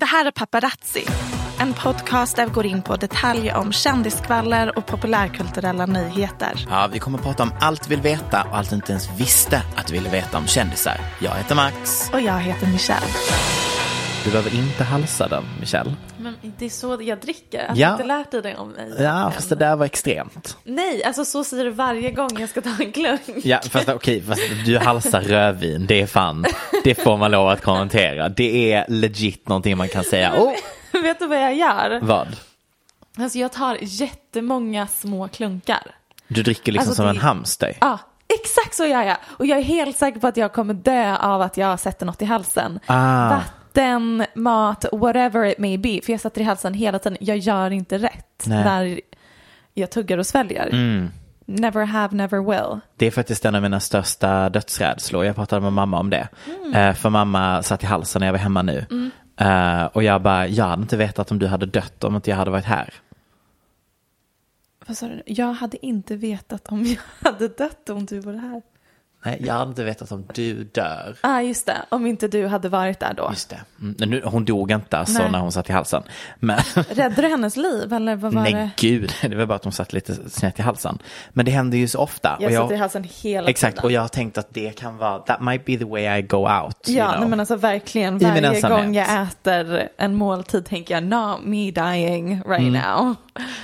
[0.00, 1.04] Det här är Paparazzi,
[1.58, 6.66] en podcast där vi går in på detaljer om kändiskvaller och populärkulturella nyheter.
[6.70, 9.20] Ja, vi kommer att prata om allt vi vill veta och allt du inte ens
[9.20, 11.00] visste att du ville veta om kändisar.
[11.18, 12.10] Jag heter Max.
[12.12, 13.06] Och jag heter Michelle.
[14.24, 15.94] Du behöver inte halsa den, Michelle.
[16.18, 17.58] Men det är så jag dricker.
[17.58, 17.86] Alltså, Ja.
[17.86, 18.92] Jag har inte lärt dig det om mig.
[18.98, 19.32] Ja, än.
[19.32, 20.56] fast det där var extremt.
[20.64, 23.20] Nej, alltså så säger du varje gång jag ska ta en klunk.
[23.44, 26.44] Ja, fast okej, fast du halsar rödvin, det är fan,
[26.84, 28.28] det får man lov att kommentera.
[28.28, 30.32] Det är legit någonting man kan säga.
[30.36, 30.52] Oh,
[31.02, 32.00] Vet du vad jag gör?
[32.02, 32.36] vad?
[33.18, 35.82] Alltså jag tar jättemånga små klunkar.
[36.28, 37.76] Du dricker liksom Alltså, som det- en hamster.
[37.80, 37.98] Ja,
[38.40, 39.16] exakt så gör jag.
[39.26, 42.22] Och jag är helt säker på att jag kommer dö av att jag sätter något
[42.22, 42.80] i halsen.
[42.86, 43.28] Ah.
[43.28, 43.44] Vatten,
[44.34, 46.00] mat, whatever it may be.
[46.04, 47.18] För jag sätter i halsen hela tiden.
[47.20, 48.64] Jag gör inte rätt Nej.
[48.64, 49.00] när
[49.74, 50.66] jag tuggar och sväljer.
[50.66, 51.10] Mm.
[51.44, 52.80] Never have, never will.
[52.96, 55.24] Det är faktiskt en av mina största dödsrädslor.
[55.24, 56.28] Jag pratade med mamma om det.
[56.74, 58.86] Eh, för mamma satt i halsen när jag var hemma nu.
[59.40, 62.36] Eh, och jag bara, jag hade inte vetat om du hade dött om inte jag
[62.36, 62.94] hade varit här.
[64.86, 65.22] Vad sa du?
[65.26, 68.62] Jag hade inte vetat om jag hade dött om du var här.
[69.24, 71.16] Nej, jag hade inte vetat om du dör.
[71.20, 71.76] ah, just det.
[71.88, 73.26] Om inte du hade varit där då.
[73.30, 73.60] Just det.
[73.80, 75.30] Mm, nu, hon dog inte alltså Nej.
[75.30, 76.02] när hon satt i halsen.
[76.38, 78.70] Men Räddade du hennes liv eller vad var nej det?
[78.76, 80.98] gud, det var bara att hon satt lite snett i halsen.
[81.32, 82.36] Men det händer ju så ofta.
[82.40, 83.84] Jag och satt i halsen hela Exakt, tiden.
[83.84, 86.36] och jag har tänkt att det kan vara, that might be the way I go
[86.36, 86.88] out.
[86.88, 87.20] you Ja, know.
[87.20, 92.42] nej, men alltså verkligen varje gång jag äter en måltid tänker jag not me dying
[92.46, 92.72] right Mm.
[92.72, 93.14] now.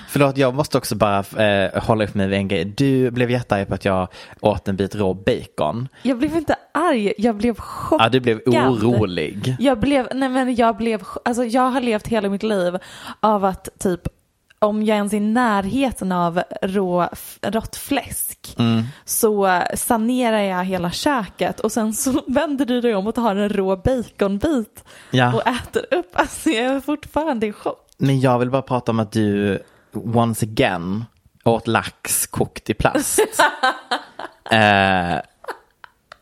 [0.09, 2.64] Förlåt, jag måste också bara eh, hålla upp mig vid en grej.
[2.64, 4.09] Du blev jättearg på att jag
[4.41, 5.88] åt en bit rå bacon.
[6.03, 8.04] Jag blev inte arg, jag blev chockad.
[8.06, 9.56] Ja, du blev orolig.
[9.59, 12.78] Jag blev, nej men jag blev, alltså jag har levt hela mitt liv
[13.20, 14.00] av att typ
[14.59, 17.09] om jag ens är i närheten av rå,
[17.42, 18.82] rått fläsk Mm.
[19.04, 23.48] så sanerar jag hela köket och sen så vänder du dig om och tar en
[23.48, 25.34] rå baconbit Ja.
[25.34, 26.10] och äter upp.
[26.12, 27.85] Alltså jag är fortfarande i chock.
[27.98, 29.62] Men jag vill bara prata om att du
[29.92, 31.04] once again
[31.44, 33.18] åt lax kokt i plast.
[34.50, 35.16] eh,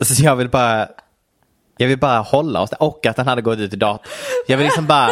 [0.00, 0.88] så jag vill bara
[1.76, 4.12] jag vill bara hålla oss och att den hade gått ut i datorn.
[4.46, 5.10] Jag vill liksom bara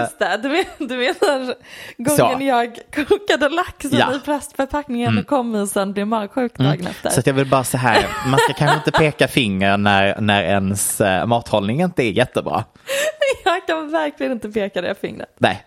[0.00, 1.54] Just det, du, men, du menar
[1.98, 2.44] gången Så.
[2.44, 4.16] jag kokade laxen Ja.
[4.16, 5.20] i plastförpackningen Mm.
[5.20, 7.10] och kom och sen blev magsjuk dagen efter.
[7.10, 11.00] Så jag vill bara så här, man ska kanske inte peka finger när, när ens
[11.00, 12.64] eh, mathållning inte är jättebra.
[13.44, 15.34] Jag kan verkligen inte peka det fingret.
[15.38, 15.62] Nej,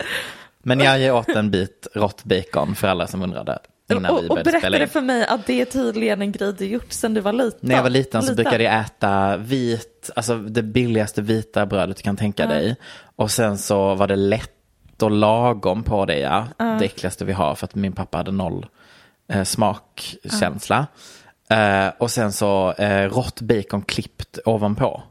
[0.63, 3.59] men jag åt en bit rått bacon för alla som undrade
[3.95, 6.53] innan vi Och, och började spela berättade för mig att det är tydligen en grej
[6.53, 7.59] du gjort sedan du var liten.
[7.61, 12.03] När jag var liten så brukade jag äta vit, alltså det billigaste vita brödet du
[12.03, 12.49] kan tänka Ja.
[12.49, 12.75] dig.
[13.15, 14.53] Och sen så var det lätt
[15.01, 16.47] och lagom på det, ja.
[16.57, 18.65] Det äckligaste vi har för att min pappa hade noll
[19.31, 20.87] eh, smakkänsla.
[21.49, 25.03] Eh, och sen så eh, rått bacon klippt ovanpå.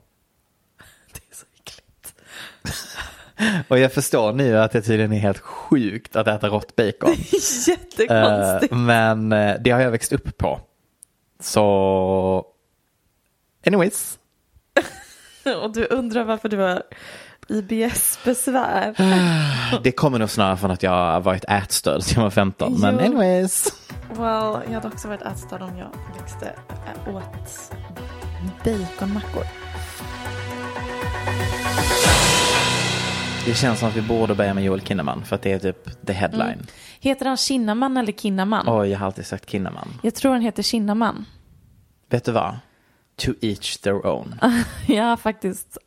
[1.12, 2.14] Det är så äckligt.
[3.68, 7.10] Och jag förstår nu att det tydligen är helt sjukt att äta rått bacon.
[7.12, 8.72] Eh, Jättekonstigt.
[8.74, 10.60] men eh, det har jag växt upp på.
[11.40, 12.46] Så,
[13.66, 14.18] anyways.
[15.62, 16.82] Och du undrar varför du har
[17.48, 18.94] IBS-besvär.
[19.82, 22.80] Det kommer nog snarare från att jag har varit ätstörd sedan jag var 15.
[22.80, 23.00] Men Jo.
[23.06, 23.68] anyways.
[24.10, 25.90] Well, jag hade också varit ätstörd om jag
[26.20, 26.54] växte
[27.12, 27.72] åt
[28.64, 29.44] baconmackor.
[33.46, 36.06] Det känns som att vi borde börja med Joel Kinnaman för att det är typ
[36.06, 36.66] the headline.
[37.00, 38.64] Heter han Kinnaman eller Kinnaman?
[38.68, 39.88] Oj, jag har alltid sagt Kinnaman.
[40.02, 41.24] Jag tror han heter Kinnaman.
[42.10, 42.56] Vet du vad?
[43.16, 44.40] To each their own.
[44.86, 45.78] ja, faktiskt.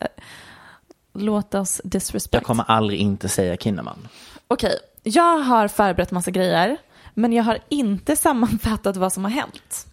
[1.14, 2.34] Låt oss disrespect.
[2.34, 4.08] Jag kommer aldrig inte säga Kinnaman.
[4.48, 6.78] Okej, jag har förberett massa grejer,
[7.14, 9.88] men jag har inte sammanfattat vad som har hänt.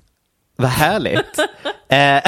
[0.56, 1.38] Vad härligt.
[1.88, 2.22] eh,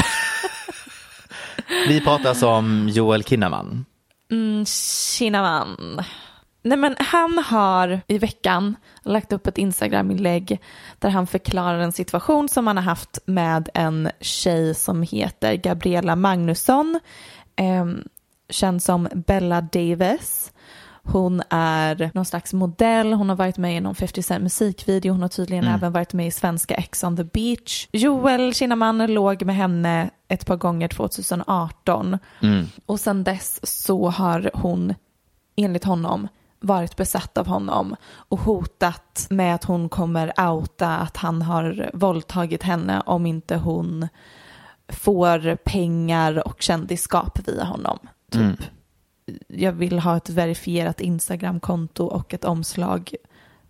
[1.89, 3.85] vi pratar alltså om Joel Kinnaman.
[4.31, 6.03] Mm, Kinnaman.
[6.63, 10.61] Nej men han har i veckan lagt upp ett Instagram-inlägg
[10.99, 16.17] där han förklarar en situation som han har haft med en tjej som heter Gabriella
[16.17, 17.01] Magnusson,
[17.57, 17.87] eh,
[18.51, 20.53] känd som Bella Davis.
[21.13, 25.23] Hon är någon slags modell, hon har varit med i någon 50 Cent musikvideo, hon
[25.23, 27.89] har tydligen även varit med i svenska Ex on the beach.
[27.93, 32.19] Joel Kinnaman låg med henne ett par gånger 2018
[32.87, 34.95] och sen dess så har hon
[35.57, 36.29] enligt honom
[36.61, 42.63] varit besatt av honom och hotat med att hon kommer outa att han har våldtagit
[42.63, 44.09] henne om inte hon
[44.89, 47.99] får pengar och kändisskap via honom.
[48.33, 48.61] Typ.
[49.47, 53.15] Jag vill ha ett verifierat Instagram-konto och ett omslag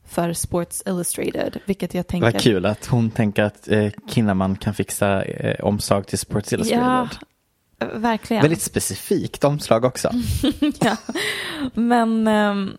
[0.04, 2.32] för Sports Illustrated, vilket jag tänker...
[2.32, 6.86] Vad kul att hon tänker att eh, Kinnaman kan fixa eh, omslag till Sports Illustrated.
[7.78, 8.42] Ja, verkligen.
[8.42, 10.10] Väldigt specifikt omslag också.
[10.80, 10.96] ja.
[11.74, 12.76] Men ehm,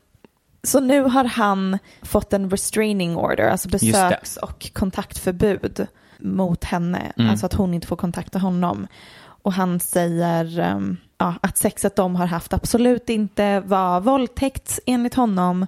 [0.64, 5.88] så nu har han fått en restraining order, alltså besöks och kontaktförbud
[6.20, 7.30] mot henne, Mm.
[7.31, 8.88] alltså att hon inte får kontakta honom.
[9.22, 15.13] Och han säger ehm, ja, att sexet de har haft absolut inte var våldtäkt enligt
[15.16, 15.68] honom,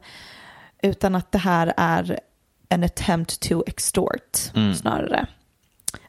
[0.83, 2.19] utan att det här är
[2.69, 4.75] en attempt to extort Mm.
[4.75, 5.27] snarare.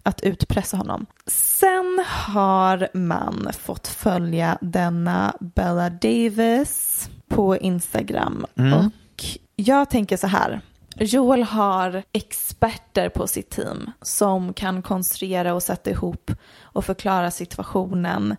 [0.03, 1.07] Att utpressa honom.
[1.27, 8.47] Sen har man fått följa denna Bella Davis på Instagram.
[8.55, 9.25] Och
[9.57, 10.61] jag tänker så här.
[10.97, 16.31] Joel har experter på sitt team som kan konstruera och sätta ihop
[16.63, 18.37] och förklara situationen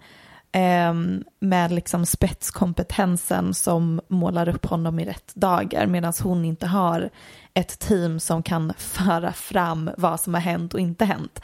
[1.40, 7.10] med liksom spetskompetensen som målar upp honom i rätt dagar medan hon inte har
[7.54, 11.40] ett team som kan föra fram vad som har hänt och inte hänt.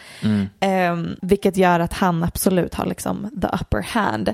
[0.60, 4.34] Ehm, vilket gör att han absolut har liksom the upper hand.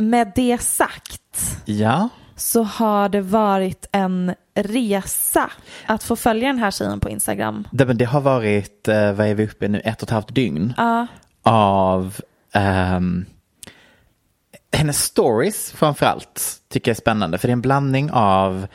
[0.00, 5.50] Med det sagt Ja, så har det varit en resa
[5.86, 7.68] att få följa den här tjejen på Instagram.
[7.72, 10.10] det, men det har varit, eh, vad är vi uppe i nu, ett och ett
[10.10, 10.74] halvt dygn
[11.42, 12.20] av
[12.52, 13.24] ehm,
[14.72, 17.38] hennes stories framförallt tycker jag är spännande.
[17.38, 18.66] För det är en blandning av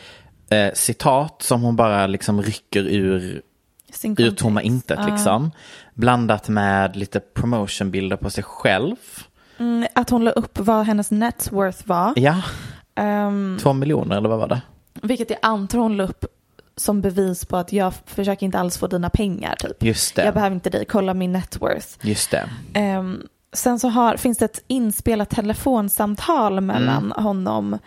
[0.49, 3.41] eh, citat som hon bara liksom rycker ur
[4.17, 5.51] ur tomma intet liksom.
[5.93, 8.95] Blandat med lite promotionbilder på sig själv.
[9.59, 12.13] Mm, Att hon la upp vad hennes net worth var.
[12.15, 12.41] Ja,
[12.95, 14.61] Ehm, två miljoner eller vad var det?
[15.01, 16.25] vilket jag antar hon la upp
[16.75, 19.83] som bevis på att jag försöker inte alls få dina pengar typ.
[19.83, 20.25] Just det.
[20.25, 21.87] Jag behöver inte dig, kolla min net worth.
[22.01, 22.49] Just det.
[22.73, 23.21] Ehm,
[23.53, 27.23] sen så har, finns det ett inspelat telefonsamtal mellan Mm.
[27.23, 27.77] honom,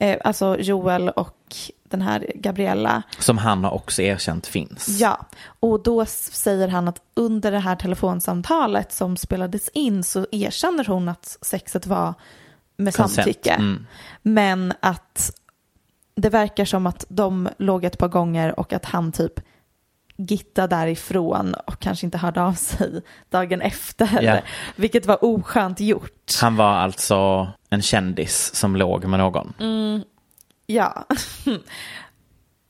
[0.00, 1.54] eh, alltså Joel och
[1.84, 3.02] den här Gabriella.
[3.18, 4.88] Som han har också erkänt finns.
[4.88, 5.26] Ja,
[5.60, 11.08] och då säger han att under det här telefonsamtalet som spelades in så erkänner hon
[11.08, 12.14] att sexet var
[12.76, 13.14] med Consent.
[13.14, 13.50] samtycke.
[13.50, 13.86] Mm.
[14.22, 15.32] Men att
[16.14, 19.40] det verkar som att de låg ett par gånger och att han typ
[20.28, 24.22] gittade därifrån och kanske inte hörde av sig dagen efter.
[24.22, 24.40] Ja.
[24.76, 26.32] Vilket var oskönt gjort.
[26.40, 29.54] Han var alltså en kändis som låg med någon.
[30.66, 31.06] Ja.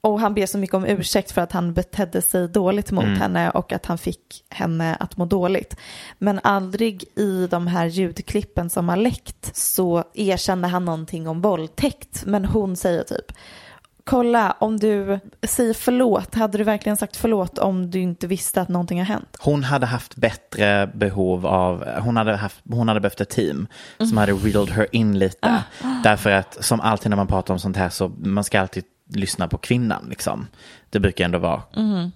[0.05, 3.51] Och han ber så mycket om ursäkt för att han betedde sig dåligt mot henne
[3.51, 5.77] och att han fick henne att må dåligt.
[6.19, 12.25] Men aldrig i de här ljudklippen som har läckt så erkände han någonting om våldtäkt.
[12.27, 13.33] Men hon säger typ
[14.05, 18.69] Kolla, om du säger förlåt, hade du verkligen sagt förlåt om du inte visste att
[18.69, 19.37] någonting har hänt?
[19.41, 23.67] Hon hade haft bättre behov av, hon hade, haft, hon hade behövt ett team
[23.99, 25.65] som hade reeled her in lite.
[26.03, 29.49] Därför att som alltid när man pratar om sånt här så man ska alltid lyssna
[29.49, 30.47] på kvinnan liksom.
[30.91, 31.63] Det brukar ändå vara,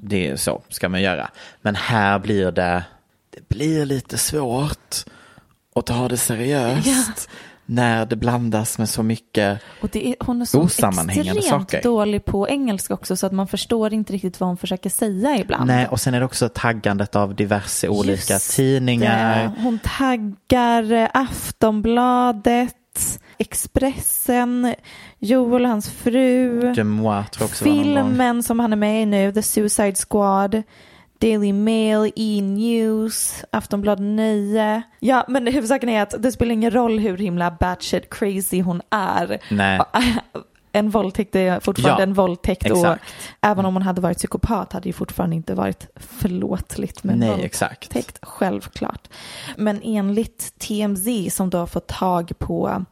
[0.00, 1.30] det är så ska man göra.
[1.62, 2.84] Men här blir det,
[3.30, 4.96] det blir lite svårt
[5.74, 7.28] att ta det seriöst.
[7.66, 9.60] När det blandas med så mycket.
[9.82, 11.82] Och det är, hon är så Osammanhängande extremt saker.
[11.82, 15.66] dålig på engelska också så att man förstår inte riktigt vad hon försöker säga ibland.
[15.66, 19.42] Nej, och sen är det också taggandet av diverse olika Just tidningar.
[19.42, 19.62] det.
[19.62, 22.74] Hon taggar eh, Aftonbladet,
[23.38, 24.74] Expressen,
[25.18, 27.24] Joel och hans fru, Moi
[27.62, 30.62] filmen som han är med i nu, The Suicide Squad,
[31.18, 34.82] Daily Mail, E-news, Aftonbladet Nöje.
[35.00, 39.38] Ja, men huvudsaken är att det spelar ingen roll hur himla batshit crazy hon är.
[39.50, 39.80] Nej.
[40.72, 43.12] En våldtäkt är fortfarande Ja, en våldtäkt och exakt.
[43.40, 47.52] även om hon hade varit psykopat hade det fortfarande inte varit förlåtligt med Nej, våldtäkt.
[47.92, 48.18] exakt.
[48.22, 49.08] Självklart.
[49.56, 52.84] Men enligt TMZ som då har fått tag på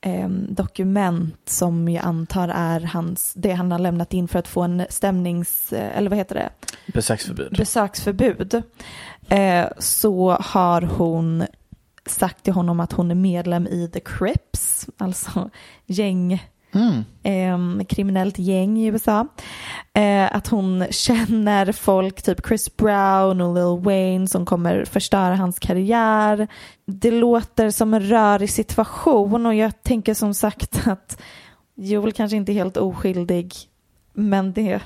[0.00, 4.62] em, dokument som jag antar är hans, det han har lämnat in för att få
[4.62, 6.50] en stämnings, eh, eller vad heter det,
[6.92, 7.56] Besöksförbud.
[7.58, 8.62] besöksförbud,
[9.28, 11.44] eh, så har hon
[12.06, 15.50] sagt till honom att hon är medlem i The Crips, alltså
[15.86, 17.04] gäng, Mm.
[17.22, 19.26] eh, kriminellt gäng i USA.
[19.92, 25.58] Eh, att hon känner folk, typ Chris Brown och Lil Wayne som kommer förstöra hans
[25.58, 26.48] karriär.
[26.86, 31.22] Det låter som en rörig situation och jag tänker som sagt att
[31.74, 33.54] Joel kanske inte är helt oskyldig
[34.12, 34.80] men det,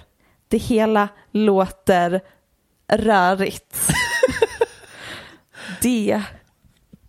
[0.48, 2.20] det hela låter
[2.92, 3.90] rörigt.
[5.82, 6.22] det.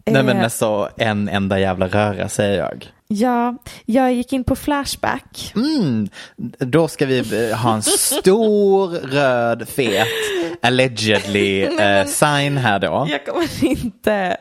[0.05, 2.94] Nej men alltså en enda jävla röra säger jag.
[3.07, 5.53] Ja, jag gick in på Flashback.
[5.55, 6.09] Mm,
[6.57, 10.07] då ska vi eh, ha en stor röd fet
[10.61, 13.07] allegedly eh, sign här då.
[13.09, 14.37] Jag kommer inte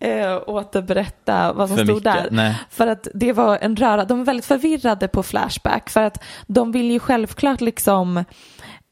[0.00, 2.28] eh, återberätta vad som För stod mycket, där.
[2.30, 2.54] nej.
[2.70, 6.72] För att det var en röra, de är väldigt förvirrade på Flashback för att de
[6.72, 8.24] vill ju självklart liksom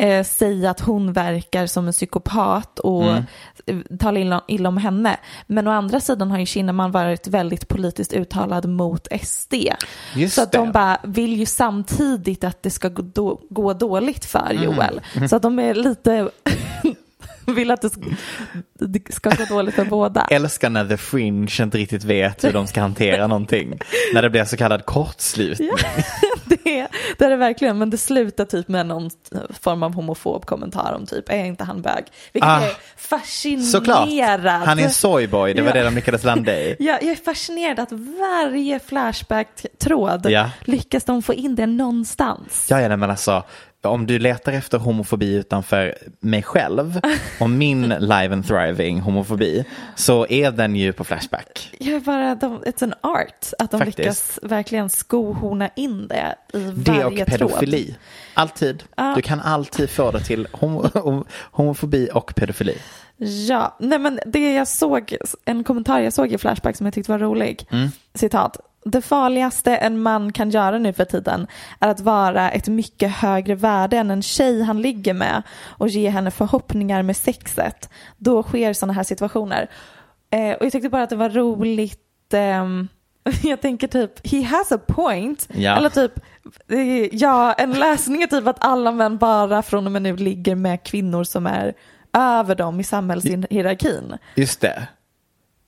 [0.03, 3.05] eh, säga att hon verkar som en psykopat och
[3.67, 3.85] Mm.
[3.99, 5.17] tala illa, illa om henne.
[5.47, 9.55] Men å andra sidan har ju Kinnaman varit väldigt politiskt uttalad mot SD.
[10.15, 10.59] Just så att det.
[10.59, 14.65] de bara vill ju samtidigt att det ska gå, då, gå dåligt för Mm.
[14.65, 15.01] Joel.
[15.29, 16.31] Så att de är lite
[17.55, 18.01] vill att det ska,
[18.79, 20.27] det ska gå dåligt för båda.
[20.31, 23.79] Älskar när the fringe inte riktigt vet hur de ska hantera någonting.
[24.15, 25.69] När det blir så kallad kortslutning.
[25.69, 25.77] Ja,
[26.45, 26.87] det,
[27.19, 29.11] det är det verkligen, men det slutar typ med någon
[29.61, 32.05] form av homofob kommentar om typ, är inte han bög?
[32.33, 33.67] Vilket Ah, är fascinerad.
[33.67, 34.09] Såklart,
[34.67, 35.75] han är en soyboy, det var Ja.
[35.75, 36.77] det de lyckades landa i.
[36.83, 40.51] Ja, jag är fascinerad att varje Flashback-tråd Ja.
[40.65, 42.67] lyckas de få in det någonstans.
[42.71, 43.45] Ja, ja, men alltså,
[43.87, 47.01] om du letar efter homofobi utanför mig själv
[47.41, 49.65] och min live and thriving homofobi
[49.97, 51.71] så är den ju på Flashback.
[51.81, 53.99] Jag är bara, de, it's an art att de Faktiskt.
[53.99, 57.85] lyckas verkligen skohorna in det i Det varje och pedofili.
[57.85, 57.97] tråd.
[58.35, 58.83] Alltid.
[58.97, 59.13] Ja.
[59.17, 62.77] Du kan alltid få det till homo, homofobi och pedofili.
[63.49, 67.13] Ja, nej men det jag såg, en kommentar jag såg i Flashback som jag tyckte
[67.13, 67.67] var rolig.
[67.71, 67.89] Mm.
[68.15, 68.57] Citat.
[68.85, 71.47] Det farligaste en man kan göra nu för tiden
[71.81, 75.43] är att vara ett mycket högre värde än en tjej han ligger med
[75.79, 77.89] och ge henne förhoppningar med sexet.
[78.19, 79.71] Då sker sådana här situationer.
[80.31, 82.35] Eh, och jag tyckte bara att det var roligt.
[82.35, 82.89] ehm,
[83.43, 85.49] jag tänker typ, he has a point.
[85.55, 85.77] Ja.
[85.77, 86.13] Eller typ,
[86.69, 90.55] eh, ja, en läsning är typ att alla män bara från och med nu ligger
[90.55, 91.75] med kvinnor som är
[92.13, 94.19] över dem i samhällshierarkin.
[94.35, 94.89] Just det.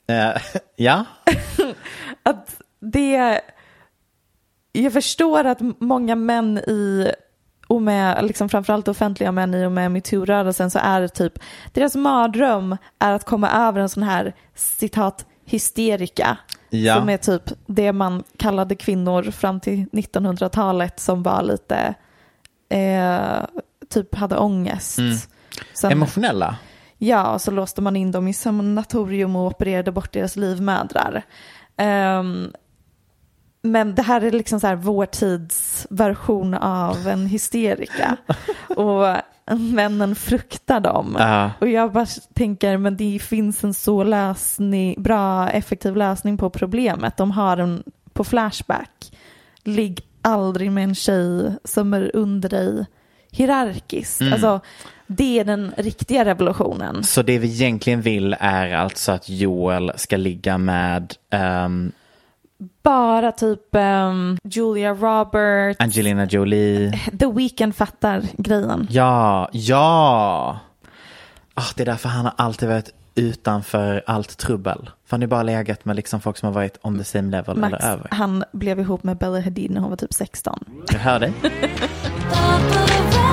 [0.07, 0.43] Eh,
[0.77, 1.05] ja,
[2.23, 2.61] Att
[2.93, 3.41] det,
[4.73, 7.13] jag förstår att många män i
[7.67, 11.39] och med liksom framförallt offentliga män i och med metoo-rörelsen så är det typ
[11.73, 16.37] deras mardröm är att komma över en sån här citat hysterika
[16.71, 16.95] Ja.
[16.99, 21.95] som är typ det man kallade kvinnor fram till 1900-talet som var lite
[22.69, 23.45] eh,
[23.89, 24.99] typ hade ångest.
[24.99, 25.17] Mm.
[25.75, 26.57] Sen, emotionella.
[26.99, 31.23] Ja, och så låste man in dem i sanatorium och opererade bort deras livmödrar.
[31.77, 32.53] Ehm,
[33.65, 38.17] men det här är liksom så här vår tids version av en hysterika.
[38.77, 39.17] och
[39.59, 41.17] männen fruktar dem.
[41.19, 41.51] Ja.
[41.61, 47.17] Och jag bara tänker, men det finns en så lösning, bra, effektiv lösning på problemet.
[47.17, 49.13] De har en på Flashback.
[49.63, 52.87] Ligg aldrig med en tjej som är under dig
[53.31, 54.21] hierarkiskt.
[54.21, 54.33] Mm.
[54.33, 54.61] Alltså,
[55.07, 57.05] det är den riktiga revolutionen.
[57.05, 61.93] Så det vi egentligen vill är alltså att Joel ska ligga med ehm,
[62.83, 67.01] Bara typ ehm, Julia Roberts, Angelina Jolie.
[67.19, 68.87] The Weeknd fattar grejen.
[68.91, 70.59] Ja, ja.
[71.55, 74.91] Ah, det är därför han har alltid varit utanför allt trubbel.
[75.07, 77.57] För han ju bara legat med liksom folk som har varit on the same level
[77.57, 78.09] Max, eller över.
[78.11, 80.65] han blev ihop med Bella Hadid när hon var typ 16.
[80.93, 81.33] Jag hör dig.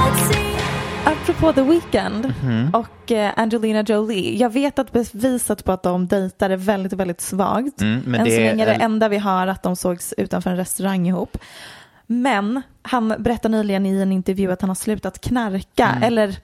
[1.21, 2.69] Apropå The Weeknd Mhm.
[2.73, 4.37] och eh, Angelina Jolie.
[4.37, 7.81] Jag vet att beviset på att de dejtar är väldigt, väldigt svagt.
[7.81, 10.13] Mm, men Än det så länge är det en- enda vi har att de sågs
[10.17, 11.37] utanför en restaurang ihop.
[12.07, 15.87] Men han berättade nyligen i en intervju att han har slutat knarka.
[15.87, 16.03] Mm.
[16.03, 16.35] Eller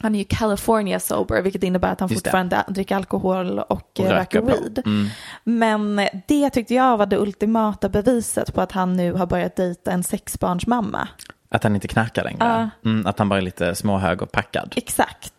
[0.00, 2.30] han är ju California sober, vilket innebär att han Just det.
[2.30, 4.82] fortfarande dricker alkohol och, Och eh, röker röker weed.
[4.86, 5.06] Mm.
[5.44, 9.90] Men det tyckte jag var det ultimata beviset på att han nu har börjat dejta
[9.92, 11.08] en sexbarnsmamma.
[11.56, 12.70] Att han inte knarkar längre.
[12.84, 14.74] Mm, att han bara är lite småhög och packad.
[14.76, 15.32] Exakt.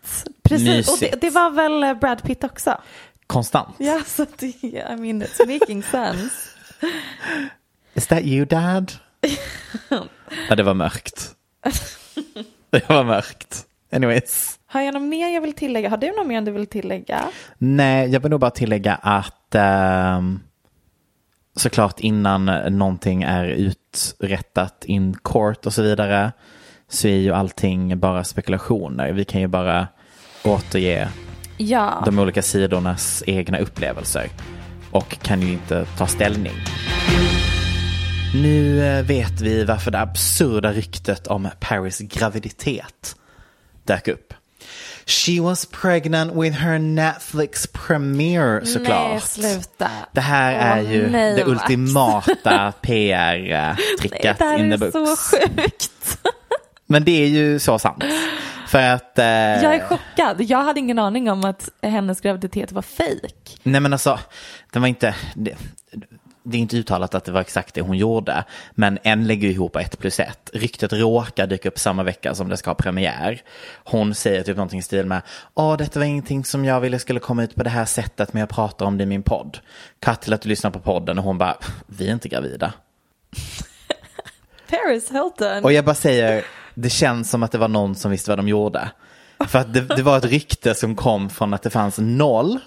[0.43, 2.81] Precis, och det, det var väl eh, Brad Pitt också?
[3.27, 3.75] Konstant.
[3.77, 6.35] Ja, så det, I mean it's making sense.
[7.93, 8.91] Is that you dad?
[10.49, 11.31] ja, det var mörkt.
[12.69, 13.65] det var mörkt.
[13.91, 14.59] Anyways.
[14.65, 15.89] Har jag något mer jag vill tillägga?
[15.89, 17.25] Har du något mer du vill tillägga?
[17.57, 20.39] Nej, jag vill nog bara tillägga att ehm,
[21.55, 22.45] såklart innan
[22.77, 23.45] någonting är
[24.19, 26.31] uträttat in court och så vidare
[26.89, 29.11] så är ju allting bara spekulationer.
[29.11, 29.87] Vi kan ju bara
[30.43, 31.09] återge
[31.57, 32.01] Ja.
[32.05, 34.29] de olika sidornas egna upplevelser
[34.91, 36.53] och kan ju inte ta ställning.
[38.33, 43.15] Nu eh, vet vi varför det absurda ryktet om Paris graviditet
[43.83, 44.33] dök upp.
[45.09, 49.09] She was pregnant with her Netflix premiere såklart.
[49.11, 49.89] Nej, sluta.
[50.11, 51.61] Det här Åh, är ju nej, det Max.
[51.61, 55.29] ultimata PR-tricket Det här in the är books.
[55.29, 56.19] så sjukt.
[56.87, 58.03] Men det är ju så sant.
[58.67, 59.19] För att...
[59.19, 60.41] eh, Jag är chockad.
[60.41, 63.59] Jag hade ingen aning om att hennes graviditet var fejk.
[63.63, 64.19] Nej men alltså,
[64.71, 65.15] den var inte...
[65.35, 65.55] Det,
[66.47, 68.43] det är inte uttalat att det var exakt det hon gjorde.
[68.71, 70.49] Men en lägger ihop ett plus ett.
[70.53, 73.41] Ryktet råkar dyka upp samma vecka som det ska ha premiär.
[73.83, 75.21] Hon säger typ någonting i stil med
[75.53, 78.39] Åh, detta var ingenting som jag ville skulle komma ut på det här sättet men
[78.39, 79.59] jag pratar om det i min podd.
[79.99, 82.73] Cut till att du lyssnar på podden och hon bara, vi är inte gravida.
[84.69, 85.63] Paris Hilton.
[85.63, 88.47] Och jag bara säger, det känns som att det var någon som visste vad de
[88.47, 88.91] gjorde.
[89.47, 92.59] För att det, det var ett rykte som kom från att det fanns noll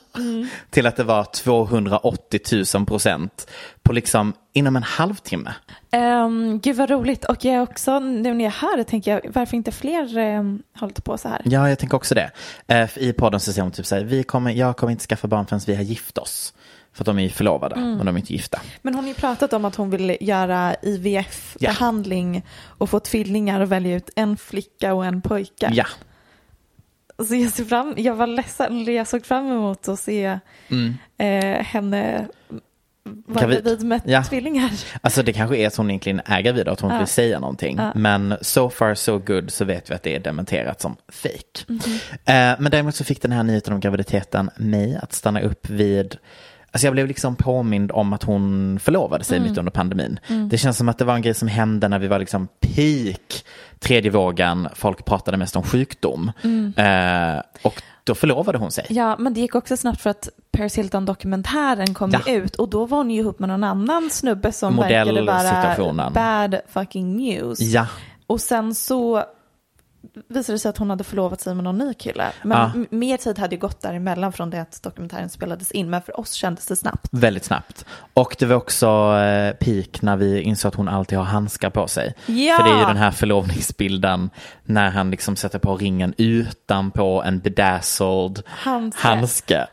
[0.71, 2.41] till att det var 280
[2.75, 3.51] 000 procent
[3.83, 5.55] på liksom inom en halvtimme.
[5.93, 7.25] Um, gud vad roligt.
[7.25, 11.05] Och jag också, nu när jag hör det tänker jag, varför inte fler um, hållit
[11.05, 11.43] på så här?
[11.45, 12.31] Ja, jag tänker också det.
[12.67, 15.29] För I podden så säger hon typ så här, vi kommer, jag kommer inte skaffa
[15.29, 16.55] barn förrän vi har gift oss.
[16.93, 18.61] För att de är ju förlovade, men de är inte gifta.
[18.83, 23.73] Men hon har ju pratat om att hon vill göra IVF-behandling och få tvillingar och
[23.73, 25.71] välja ut en flicka och en pojke.
[25.73, 25.85] Ja,
[27.29, 30.39] Så jag, ser fram, jag var ledsen, jag såg fram emot att se
[31.19, 32.27] eh, henne
[33.27, 33.65] vara Gravid.
[33.65, 34.25] gravid med Ja.
[34.25, 34.71] tvillingar.
[35.01, 36.99] alltså det kanske är så hon egentligen är gravid och att hon Ja.
[36.99, 37.77] vill säga någonting.
[37.79, 37.93] Ja.
[37.95, 41.65] Men so far so good så vet vi att det är dementerat som fake.
[41.69, 41.81] Mhm.
[42.13, 46.17] Eh, men däremot så fick den här nyheten om graviditeten mig att stanna upp vid
[46.73, 50.19] Alltså jag blev liksom påmind om att hon förlovade sig mitt under pandemin.
[50.51, 53.45] Det känns som att det var en grej som hände när vi var liksom peak
[53.79, 54.69] tredje vågen.
[54.75, 56.33] Folk pratade mest om sjukdom.
[56.77, 58.87] Eh, och då förlovade hon sig.
[58.89, 62.33] Ja, men det gick också snabbt för att Paris Hilton-dokumentären kom Ja.
[62.33, 66.61] ut och då var hon ju ihop med någon annan snubbe som verkade vara bad
[66.69, 67.61] fucking news.
[67.61, 67.87] Ja,
[68.27, 69.25] Och sen så
[70.29, 72.33] visade det sig att hon hade förlovat sig med någon ny kille.
[72.43, 75.91] Men m- mer tid hade ju gått däremellan från det att dokumentären spelades in.
[75.91, 77.09] Men för oss kändes det snabbt.
[77.13, 77.85] väldigt snabbt.
[78.15, 78.87] Och det var också
[79.19, 82.15] eh, peak när vi insåg att hon alltid har handskar på sig.
[82.27, 82.57] Ja!
[82.57, 84.31] För det är ju den här förlovningsbilden
[84.65, 89.09] när han liksom sätter på ringen utanpå en bedazzled Handske.
[89.09, 89.67] handske.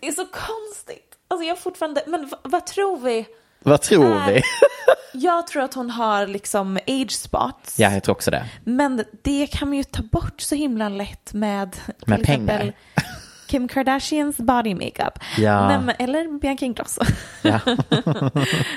[0.00, 1.02] Det är så konstigt.
[1.28, 3.26] Alltså jag fortfarande, men vad tror vi?
[3.62, 4.26] Vad tror Äh.
[4.26, 4.42] vi?
[5.12, 7.78] Jag tror att hon har liksom age spots.
[7.78, 8.44] Ja, jag tror också det.
[8.64, 12.72] Men det kan man ju ta bort så himla lätt med Med pengar.
[13.46, 15.18] Kim Kardashians body makeup.
[15.38, 15.68] Ja.
[15.68, 17.00] Men, eller Bianca Ingrosso.
[17.42, 17.60] Ja.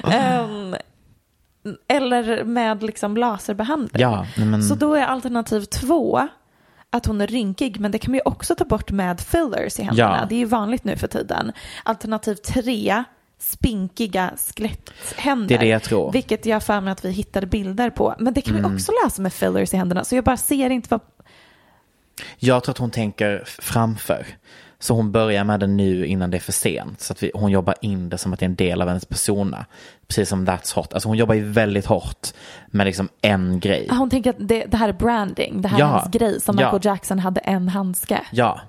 [0.12, 0.76] Ehm,
[1.88, 4.02] eller med liksom laserbehandling.
[4.02, 6.28] Ja, men Så då är alternativ två
[6.89, 9.84] att hon är rynkig, men det kan man ju också ta bort med fillers i
[9.84, 10.18] händerna.
[10.22, 10.26] Ja.
[10.30, 11.52] Det är ju vanligt nu för tiden.
[11.84, 13.04] Alternativ tre,
[13.39, 15.47] spinkiga skeletthänder.
[15.47, 16.12] Det är det jag tror.
[16.12, 18.15] Vilket jag för mig att vi hittade bilder på.
[18.19, 18.71] Men det kan Mm.
[18.71, 20.04] vi också lösa med fillers i händerna.
[20.04, 21.02] Så jag bara ser inte vad...
[22.38, 24.25] jag tror att hon tänker framför.
[24.82, 27.02] Så hon börjar med det nu innan det är för sent.
[27.02, 29.06] Så att vi, hon jobbar in det som att det är en del av hennes
[29.06, 29.65] persona.
[30.08, 30.93] Precis som That's Hot.
[30.93, 32.28] Alltså hon jobbar ju väldigt hårt
[32.67, 33.88] med liksom en grej.
[33.91, 35.62] Ah, Hon tänker att det, det här är branding.
[35.62, 35.86] Det här Ja.
[35.86, 36.41] är hennes grej.
[36.41, 36.65] Som Ja.
[36.65, 38.21] Michael Jackson hade en handske.
[38.32, 38.60] Ja,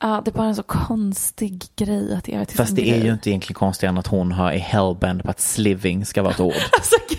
[0.00, 3.00] Ja, det är bara en så konstig grej att göra till fast det grej.
[3.00, 6.22] är ju inte egentligen konstigare än att hon har är hellbent på att sliving ska
[6.22, 6.54] vara ett ord.
[6.72, 7.18] Alltså gud,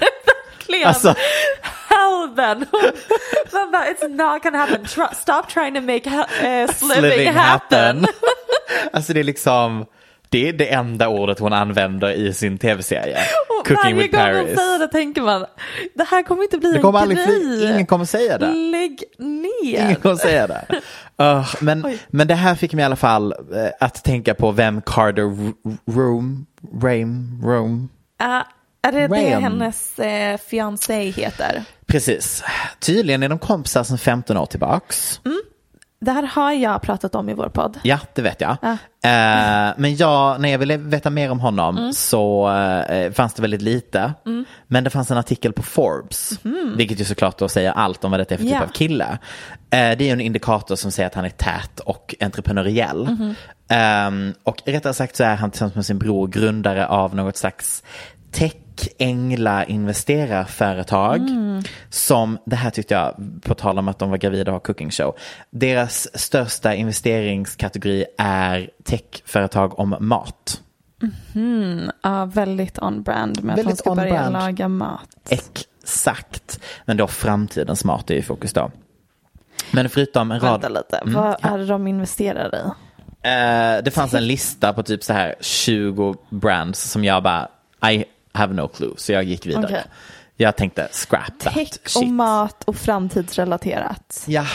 [0.00, 1.14] verkligen Alltså-.
[1.88, 2.64] Hon-
[3.52, 4.84] Man bara, it's not gonna happen.
[4.84, 8.06] Tr- stop trying to make uh, sliving, Sliving happen.
[8.92, 9.86] alltså det är liksom,
[10.30, 13.18] det är det enda ordet hon använder i sin tv-serie.
[13.64, 14.58] Cooking Varje with gång hon Paris.
[14.58, 15.46] säger det tänker man,
[15.94, 17.70] det här kommer inte bli Det en kommer aldrig grej.
[17.70, 18.46] ingen kommer säga det.
[18.52, 19.80] Lägg ner.
[19.84, 20.64] Ingen kommer säga det.
[21.22, 24.82] Uh, men, men det här fick mig i alla fall eh, att tänka på vem
[24.82, 25.52] Carter R-
[25.90, 26.44] Rome,
[26.82, 27.86] Rame, Rome.
[28.18, 28.46] Ja,
[28.82, 29.42] är det det Graham.
[29.42, 31.62] hennes uh, fiancé heter?
[31.86, 32.44] Precis.
[32.80, 35.20] Tydligen är de kompisar sedan 15 år tillbaks.
[36.00, 37.78] Det här har jag pratat om i vår podd.
[37.82, 38.56] Ja, det vet jag.
[38.62, 38.70] Ja.
[39.04, 41.92] Eh, men jag, när jag ville veta mer om honom Mm.
[41.92, 44.12] så eh, fanns det väldigt lite.
[44.66, 46.38] Men det fanns en artikel på Forbes,
[46.76, 49.18] vilket ju såklart då säger allt om vad det är för typ av kille.
[49.70, 53.04] Eh, det är en indikator som säger att han är tät och entreprenöriell.
[53.04, 53.34] Mhm.
[53.70, 57.82] Ehm, och rättare sagt så är han tillsammans med sin bror grundare av något slags
[58.30, 61.62] tech-ängla investerarföretag Mm.
[61.90, 64.90] som, det här tyckte jag, på tal om att de var gravida och har cooking
[64.90, 65.16] show,
[65.50, 70.60] deras största investeringskategori är techföretag om mat.
[72.02, 75.08] Ja, väldigt on-brand med att hon Väldigt ska börja laga mat.
[75.28, 78.70] Exakt, men då framtidens mat är i fokus då.
[79.72, 80.50] Men förutom en rad...
[80.62, 82.60] Vänta lite, Mm, vad är det de investerar i?
[83.28, 87.48] Eh, det fanns en lista på typ så här 20 brands som jag bara,
[87.92, 89.64] I have no clue, så jag gick vidare.
[89.64, 89.84] Okej.
[90.40, 92.12] Jag tänkte scrap that Tech och shit.
[92.12, 94.24] mat och framtidsrelaterat.
[94.26, 94.46] Ja,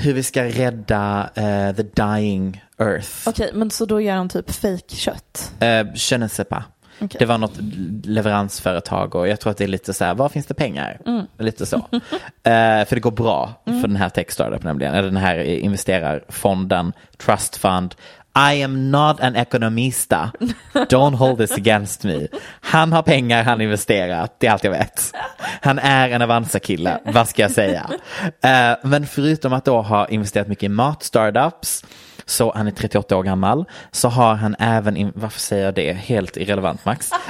[0.00, 3.28] hur vi ska rädda eh, the dying earth.
[3.28, 5.52] Okej, men så då gör de typ fake-kött?
[5.62, 6.64] Uh, je ne sais pas.
[7.00, 7.16] Okej.
[7.18, 7.58] Det var något
[8.04, 11.00] leveransföretag och jag tror att det är lite så här, var finns det pengar?
[11.06, 11.26] Mm.
[11.38, 11.86] Lite så.
[12.44, 16.92] Eh, för det går bra för den här tech startup nämligen, eller den här investerarfonden,
[17.16, 17.94] trust fund.
[18.34, 20.32] I am not an ekonomista.
[20.72, 22.28] Don't hold this against me.
[22.60, 25.12] Han har pengar, han investerat, det är allt jag vet.
[25.60, 27.90] Han är en Avanza-kille, vad ska jag säga?
[28.24, 31.84] Uh, men förutom att då ha investerat mycket i mat-startups,
[32.24, 35.92] så han är 38 år gammal, så har han även, in, varför säger jag det,
[35.92, 37.10] helt irrelevant Max.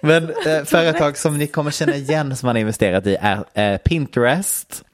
[0.00, 3.78] Men eh, företag som ni kommer känna igen som han har investerat i är eh,
[3.78, 4.84] Pinterest,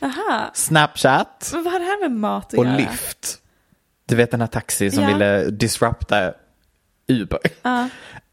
[0.00, 2.76] Aha, Snapchat men vad har det här med mat att och göra?
[2.76, 3.38] Lyft.
[4.08, 5.08] Du vet den här taxi som Ja.
[5.12, 6.32] ville disrupta
[7.08, 7.38] Uber.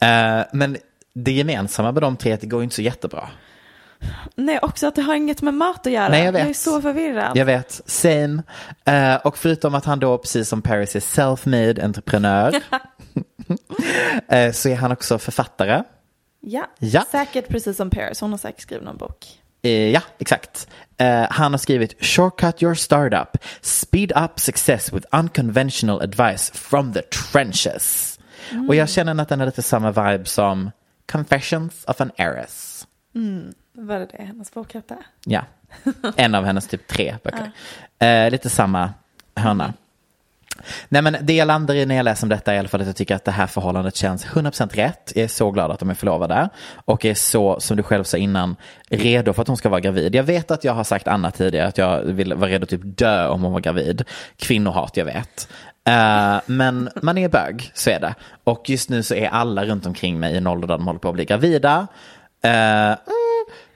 [0.02, 0.78] Eh, men
[1.14, 3.30] det gemensamma med de tre är att det går inte så jättebra.
[4.36, 6.10] Nej, också att det har inget med mat att göra.
[6.10, 6.50] Nej, jag vet.
[6.50, 7.38] är så förvirrad.
[7.38, 8.44] Jag vet, same.
[8.86, 12.56] Eh, och förutom att han då, precis som Paris, är self-made entreprenör,
[14.28, 15.84] eh, så är han också författare.
[16.40, 16.68] Ja.
[16.80, 17.06] Ja.
[17.12, 18.22] säkert precis som Paris.
[18.22, 19.40] Hon har säkert skrivit någon bok.
[19.62, 20.68] Eh, ja, exakt.
[20.98, 27.02] Eh, han har skrivit Shortcut your startup, speed up success with unconventional advice from the
[27.02, 28.20] trenches.
[28.68, 30.72] Och jag känner att den är lite samma vibe som
[31.12, 32.88] Confessions of an Heiress.
[33.12, 34.98] Vad är det hennes bok hette?
[35.26, 35.42] Ja,
[36.16, 37.52] en av hennes typ tre böcker.
[38.00, 38.94] Eh, lite samma
[39.36, 39.74] hörna.
[40.90, 42.82] Nej men det jag landar i när jag läser om detta är i alla fall
[42.82, 45.12] att jag tycker att det här förhållandet känns 100% rätt.
[45.16, 46.50] Jag är så glad att de är förlovade
[46.86, 48.56] och är så, som du själv sa innan,
[48.90, 50.16] redo för att hon ska vara gravid.
[50.16, 52.82] Jag vet att jag har sagt annat tidigare, att jag vill vara redo att typ
[52.84, 54.04] dö om hon var gravid.
[54.38, 55.48] Kvinnohat, jag vet.
[55.88, 58.16] Eh, men man är bög, så är det.
[58.44, 61.00] Och just nu så är alla runt omkring mig i en ålder där de håller
[61.00, 61.88] på att bli gravida.
[62.44, 62.96] Eh,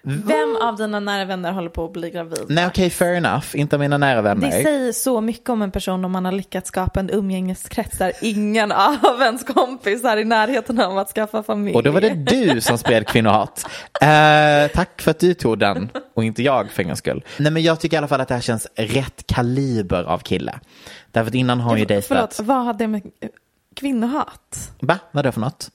[0.07, 2.45] Vem av dina nära vänner håller på att bli gravid?
[2.47, 3.45] nej okej, fair enough.
[3.53, 4.47] Inte av mina nära vänner.
[4.47, 8.13] Det säger så mycket om en person om man har lyckats skapa en umgängeskrets där
[8.21, 11.75] ingen av ens kompisar i närheten av att skaffa familj.
[11.75, 13.65] Och då var det du som spred kvinnohat.
[14.01, 17.23] Eh, tack för att du tog den och inte jag för en skull.
[17.39, 20.59] Nej men jag tycker i alla fall att det här känns rätt kaliber av kille.
[21.11, 22.07] Därför att innan har hon ju dejtat.
[22.07, 23.01] Förlåt, vad har det med
[23.75, 24.71] kvinnohat?
[24.79, 24.99] Va?
[25.11, 25.69] Vad är det för något?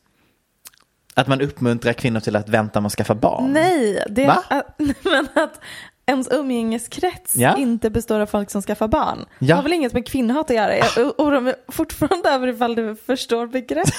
[1.15, 3.53] Att man uppmuntrar kvinnor till att vänta med att skaffa barn?
[3.53, 4.43] Nej, det Va?
[4.49, 4.67] att,
[5.05, 5.61] men att
[6.07, 7.57] ens umgängeskrets Ja.
[7.57, 9.25] inte består av folk som skaffar barn.
[9.39, 9.57] Det Ja.
[9.57, 10.77] har väl inget med kvinnohat att göra.
[10.77, 10.87] Jag
[11.21, 13.97] oroar mig fortfarande över ifall du förstår begreppet.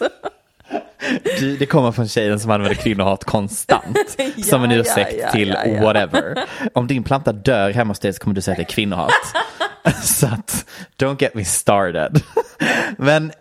[1.40, 3.98] Du, det kommer från tjejen som använder kvinnohat konstant.
[4.36, 6.44] Ja, som en ursäkt ja, till whatever.
[6.74, 9.10] Om din planta dör hemma hos dig så kommer du säga att det är kvinnohat.
[10.02, 10.64] så att,
[10.98, 12.20] don't get me started.
[12.98, 13.32] Men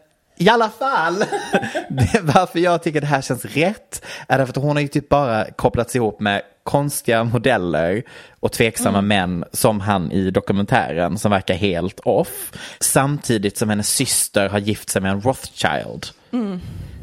[0.44, 1.20] i alla fall,
[1.90, 5.10] det, varför jag tycker det här känns rätt är därför att hon har ju typ
[5.10, 8.04] bara kopplats ihop med konstiga modeller
[8.40, 12.52] och tveksamma män som han i dokumentären som verkar helt off.
[12.80, 16.06] Samtidigt som hennes syster har gift sig med en Rothschild.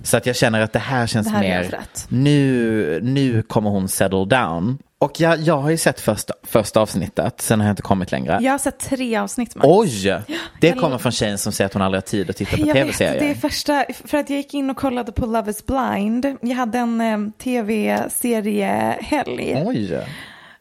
[0.03, 3.70] Så att jag känner att det här känns Det här är mer, nu, nu kommer
[3.70, 4.79] hon settle down.
[5.02, 8.38] Och jag, jag har ju sett första, första avsnittet, sen har jag inte kommit längre.
[8.42, 9.54] Jag har sett tre avsnitt.
[9.54, 9.66] Max.
[9.68, 10.22] Oj!
[10.60, 12.62] Det jag- kommer från tjejen som säger att hon aldrig har tid att titta på
[12.62, 13.34] Jag vet, det är tv-serier.
[13.34, 16.36] första, för att jag gick in och kollade på Love is blind.
[16.40, 19.62] Jag hade en um, tv-seriehelg.
[19.66, 20.06] Oj!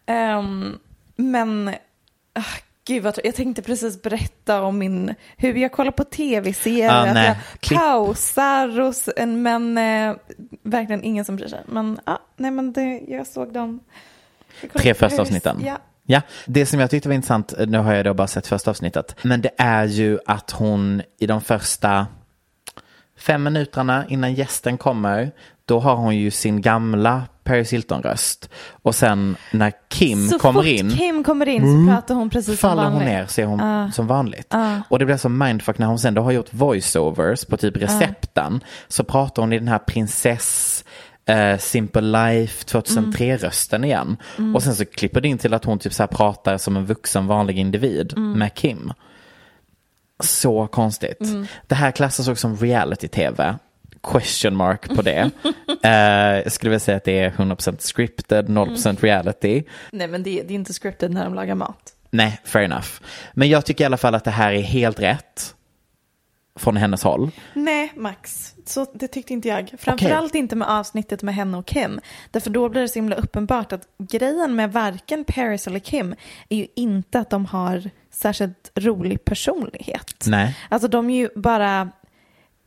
[0.06, 0.78] Ehm,
[1.15, 1.67] men,
[2.34, 2.43] ah,
[2.88, 6.89] gud vad, jag tänkte precis berätta om min, hur jag kollar på tv-serier.
[6.89, 7.80] Ah, att jag Klipp.
[7.80, 8.93] pausar och,
[9.28, 10.15] men eh,
[10.63, 11.62] verkligen ingen som bryr sig.
[11.65, 13.80] Men, ah, nej men det, jag såg dem.
[14.76, 15.62] Tre första avsnitten.
[15.65, 15.78] Ja.
[16.12, 19.15] Ja, det som jag tyckte var intressant, nu har jag då bara sett första avsnittet,
[19.22, 22.08] men det är ju att hon i de första
[23.19, 25.32] fem minuterna innan gästen kommer,
[25.65, 28.50] då har hon ju sin gamla Paris Hilton-röst.
[28.72, 32.60] Och sen när Kim så kommer fort in Kim kommer in så pratar hon precis
[32.60, 33.10] som faller hon vanligt.
[33.10, 33.91] ner så är hon Ah.
[33.91, 34.54] som vanligt.
[34.89, 38.63] Och det blir så mindfuck när hon sen då har gjort voiceovers på typ recepten.
[38.88, 40.68] Så pratar hon i den här prinsess
[41.30, 44.18] eh, Simple Life 2003-rösten igen.
[44.56, 46.86] Och sen så klipper det in till att hon typ så här pratar som en
[46.86, 48.94] vuxen vanlig individ med Kim.
[50.24, 51.20] Så konstigt.
[51.68, 53.56] Det här klassas också som reality-tv.
[54.04, 55.30] Question mark på det.
[55.84, 55.92] Eh,
[56.44, 59.63] jag skulle vilja säga att det är 100% scripted, 0% reality.
[59.92, 61.94] Nej men det, det är inte scripted när de lagar mat.
[62.12, 62.88] Nej, fair enough.
[63.34, 65.56] Men jag tycker i alla fall att det här är helt rätt.
[66.60, 67.32] Från hennes håll.
[67.54, 69.72] Nej Max, så det tyckte inte jag.
[69.78, 72.00] Framförallt inte med avsnittet med henne och Kim.
[72.32, 76.15] Därför då blir det så himla uppenbart att grejen med varken Paris eller Kim
[76.50, 80.26] är ju inte att de har särskilt rolig personlighet.
[80.28, 80.58] Nej.
[80.69, 81.89] Alltså de är ju bara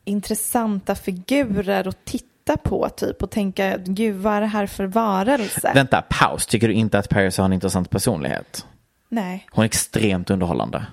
[0.05, 5.73] intressanta figurer att titta på typ och tänka gud vad är det här för varelse?
[5.75, 6.47] Vänta, paus.
[6.47, 8.67] Tycker du inte att Paris har en intressant personlighet?
[9.09, 9.47] Nej.
[9.51, 10.87] Hon är extremt underhållande.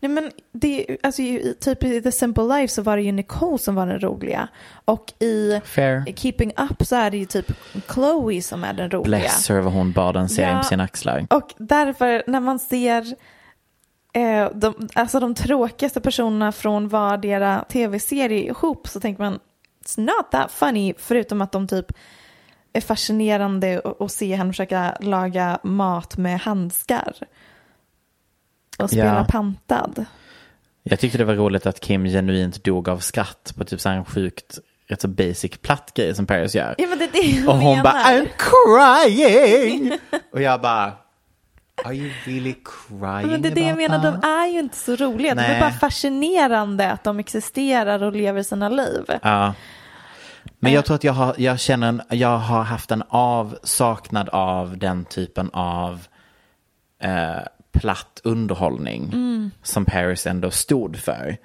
[0.00, 1.22] Nej men det, alltså,
[1.60, 4.48] typ i The Simple Life så var det ju Nicole som var den roliga.
[4.84, 6.12] Och i Fair.
[6.16, 7.52] Keeping Up så är det ju typ
[7.94, 9.18] Chloe som är den roliga.
[9.20, 10.58] Bless her vad hon bar den serien Ja.
[10.58, 11.26] på sina axlar.
[11.30, 13.06] Och därför när man ser
[14.12, 19.38] eh, de, alltså de tråkigaste personerna från vardera tv-serie ihop så tänker man
[19.84, 21.92] it's not that funny förutom att de typ
[22.72, 27.14] är fascinerande att se henne försöka laga mat med handskar.
[28.78, 29.26] Och spela Ja.
[29.28, 30.04] pantad.
[30.82, 33.96] Jag tyckte det var roligt att Kim genuint dog av skratt på typ så här
[33.96, 36.74] en sjukt, rätt så basic platt grej som Paris gör.
[36.78, 37.82] Ja det det Och hon menar.
[37.82, 39.98] bara I'm crying!
[40.32, 40.92] Och jag bara
[41.84, 42.54] Are you really
[42.88, 45.34] crying Men det är det jag menar, de är ju inte så roliga.
[45.34, 45.56] Nej.
[45.56, 49.04] är bara fascinerande att de existerar och lever sina liv.
[49.22, 49.54] Ja.
[50.58, 54.78] Men jag tror att jag har, jag känner en, jag har haft en avsaknad av
[54.78, 56.06] den typen av
[57.02, 57.36] eh,
[57.74, 59.12] platt underhållning
[59.62, 61.36] som Paris ändå stod för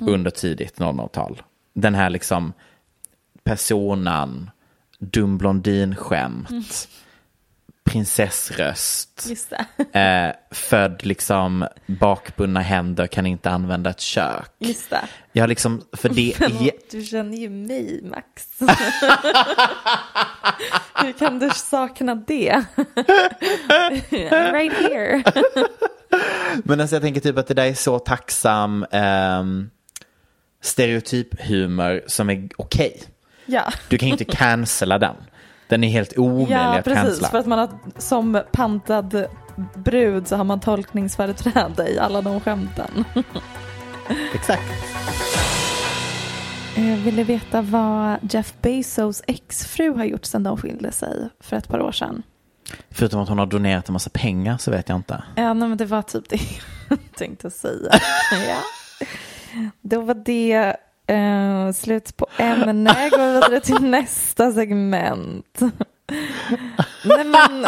[0.00, 1.42] under tidigt 00-tal.
[1.74, 2.52] Den här liksom
[3.44, 4.50] personan,
[4.98, 6.88] dum blondin-skämt,
[7.84, 9.26] prinsessröst,
[9.92, 14.50] eh, född liksom bakbundna händer, kan inte använda ett kök.
[14.58, 15.00] Just det.
[15.32, 16.70] Jag har liksom, för det är...
[16.90, 18.58] Du känner ju mig, Max.
[20.94, 22.64] Hur kan du sakna det?
[24.10, 25.22] Right here.
[26.64, 29.70] Men alltså jag tänker typ att det där är så tacksam um,
[30.62, 33.02] stereotyphumor som är okej.
[33.46, 35.16] Ja, Du kan ju inte cancella den.
[35.68, 37.02] Den är helt omöjlig ja att precis.
[37.02, 37.28] cancella.
[37.28, 39.26] För att man har, som pantad
[39.74, 43.04] brud så har man tolkningsföreträde i alla de skämten.
[44.34, 44.62] Exakt.
[46.76, 51.56] Eh, Vill du veta vad Jeff Bezos exfru har gjort sedan de skilde sig för
[51.56, 52.22] ett par år sedan?
[52.90, 55.22] Förutom att hon har donerat en massa pengar så vet jag inte.
[55.36, 56.38] Ja, nej, men det var typ det
[56.88, 57.90] jag tänkte säga.
[58.48, 58.58] ja.
[59.80, 60.76] Då var det
[61.12, 63.08] eh, slut på ämne.
[63.10, 65.60] Går vi vidare till nästa segment.
[67.04, 67.66] nej, men,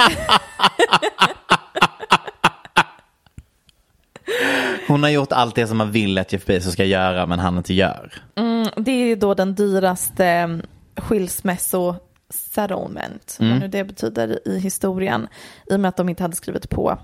[4.89, 7.57] Hon har gjort allt det som man vill att Jeff Bezos ska göra men han
[7.57, 8.13] inte gör.
[8.37, 10.61] mm, det är ju då den dyraste
[10.97, 11.95] skilsmässo
[12.31, 15.29] settlement, vad nu det betyder i historien.
[15.67, 16.99] I och med att de inte hade skrivit på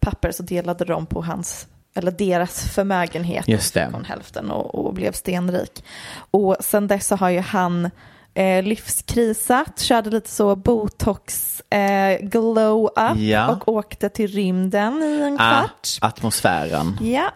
[0.00, 3.48] papper så delade de på hans, eller deras förmögenhet.
[3.48, 3.88] Just det.
[3.90, 5.84] från hälften och, och blev stenrik.
[6.30, 7.90] Och sen dess så har ju han
[8.34, 13.48] eh, livskrisat, körde lite så botox eh, glow up Ja.
[13.56, 15.88] och åkte till rymden i en Ah, kvart.
[16.00, 16.98] atmosfären.
[17.00, 17.32] Ja,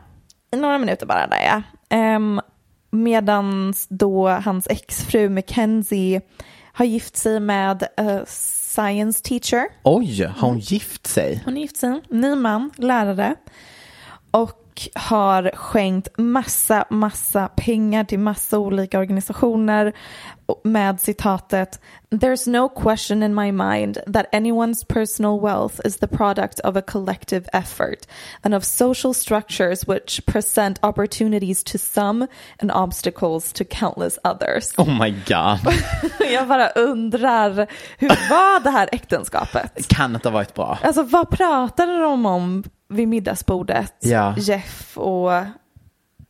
[0.56, 2.16] några minuter bara där ja.
[2.16, 2.40] Um,
[2.90, 6.20] Medan då hans exfru Mackenzie
[6.72, 9.64] har gift sig med a science teacher.
[9.82, 11.42] Oj, har hon gift sig?
[11.44, 13.34] Hon är gift sig, ny man, lärare.
[14.36, 19.92] Och har skänkt massa, massa pengar till massa olika organisationer
[20.64, 26.60] med citatet There's no question in my mind that anyone's personal wealth is the product
[26.60, 28.06] of a collective effort
[28.42, 32.26] and of social structures which present opportunities to some
[32.58, 34.72] and obstacles to countless others.
[34.78, 35.58] Oh my god.
[36.32, 37.66] Jag bara undrar,
[37.98, 39.88] hur var det här äktenskapet?
[39.88, 40.78] Kan inte ha varit bra.
[40.82, 43.94] Alltså vad pratade de om vid middagsbordet?
[44.00, 44.34] Ja.
[44.38, 45.30] Jeff och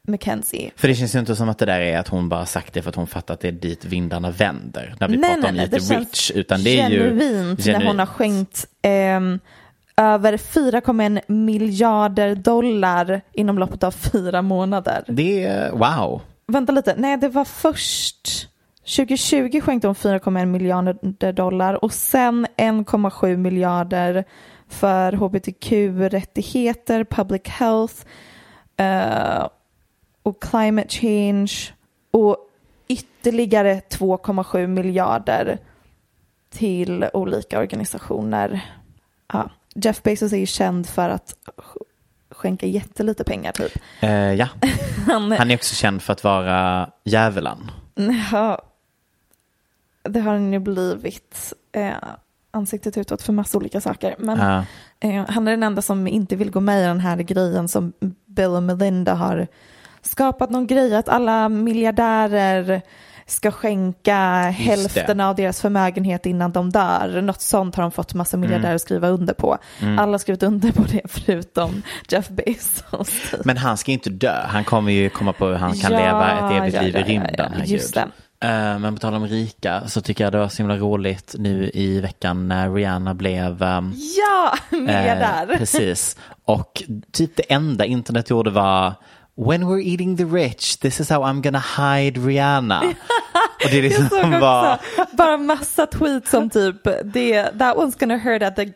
[0.09, 0.71] Mackenzie.
[0.77, 2.83] För det känns ju inte som att det där är att hon bara sagt det
[2.83, 4.95] för att hon fattar att det är dit vindarna vänder.
[5.01, 6.31] När vi nej, pratar nej, om nej, lite det rich.
[6.31, 9.39] Utan det är ju genuint när hon har skänkt ehm,
[9.97, 15.05] över 4,1 miljarder dollar inom loppet av fyra månader.
[15.09, 16.23] Det är, wow.
[16.47, 18.49] Vänta lite, nej det var först
[18.97, 24.25] 2020 skänkte hon 4,1 miljarder dollar och sen 1,7 miljarder
[24.69, 27.95] för hbtq-rättigheter, public health
[28.77, 29.49] eh,
[30.23, 31.53] och climate change
[32.11, 32.37] och
[32.89, 35.59] ytterligare 2,7 miljarder
[36.51, 38.61] till olika organisationer.
[39.33, 41.83] Ja, Jeff Bezos är ju känd för att sk-
[42.31, 43.73] skänka jättelite pengar typ.
[44.01, 44.49] Eh, ja,
[45.07, 47.71] Han, han är också känd för att vara djävulen.
[48.33, 48.63] ja,
[50.03, 51.93] det har han ju blivit eh,
[52.57, 54.15] ansiktet utåt för massa olika saker.
[54.19, 54.65] Men Ja.
[55.09, 57.93] eh, han är den enda som inte vill gå med i den här grejen som
[58.27, 59.47] Bill och Melinda har
[60.03, 62.83] skapat någon grej att alla miljardärer
[63.29, 64.17] ska skänka
[64.57, 67.21] hälften av deras förmögenhet innan de dör.
[67.23, 69.59] Något sånt har de fått massa miljardärer att skriva under på.
[69.81, 73.35] Alla har skrivit under på det förutom Jeff Bezos.
[73.45, 74.35] Men han ska inte dö.
[74.47, 76.99] Han kommer ju komma på hur han kan Ja, leva ett evigt ja, liv i
[76.99, 77.35] ja, ja, rymden.
[77.39, 77.69] ja, herregud.
[77.69, 78.07] just det.
[78.41, 81.71] Eh, Men på tal om rika så tycker jag det var så himla roligt nu
[81.75, 85.53] i veckan när Rihanna blev ehm, Ja, miljardär.
[85.53, 86.17] Eh, precis.
[86.45, 88.95] Och typ det enda internet gjorde var
[89.39, 92.81] When we're eating the rich, this is how I'm gonna hide Rihanna.
[93.65, 94.79] Och det är Jag såg liksom bara,
[95.13, 98.73] bara massa tweets som typ det, that one's gonna hurt at the,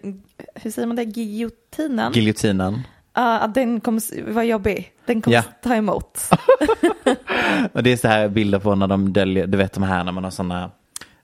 [0.54, 2.12] hur säger man det, giljotinen?
[2.12, 2.82] giljotinen.
[3.14, 4.92] Ja, att den kommer vara jobbig.
[5.10, 5.42] Den kommer Ja.
[5.62, 6.18] ta emot.
[7.72, 10.12] Och det är så här bilder på när de döljer, du vet de här när
[10.12, 10.70] man har sådana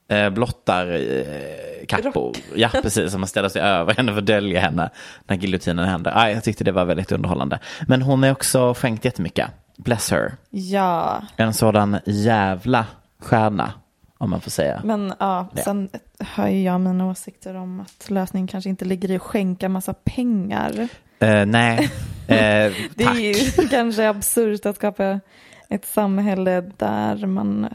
[0.08, 2.32] eh, blottar eh, kappor.
[2.54, 4.90] Ja, precis, som man ställer sig över henne för att dölja henne
[5.26, 6.12] när giljotinen händer.
[6.16, 7.58] Ah, jag tyckte det var väldigt underhållande.
[7.88, 9.50] Men hon är också skänkt jättemycket.
[9.76, 10.32] Bless her.
[10.50, 12.86] Ja, En sådan jävla
[13.20, 13.72] stjärna,
[14.18, 14.80] om man får säga.
[14.84, 15.62] men ja, Ja.
[15.62, 15.88] sen
[16.36, 19.94] har ju jag mina åsikter om att lösningen kanske inte ligger i att skänka massa
[19.94, 20.88] pengar.
[21.18, 21.78] Eh, nej,
[22.26, 23.16] eh, Det tack.
[23.16, 25.20] är ju kanske absurt att skapa
[25.68, 27.68] ett samhälle där man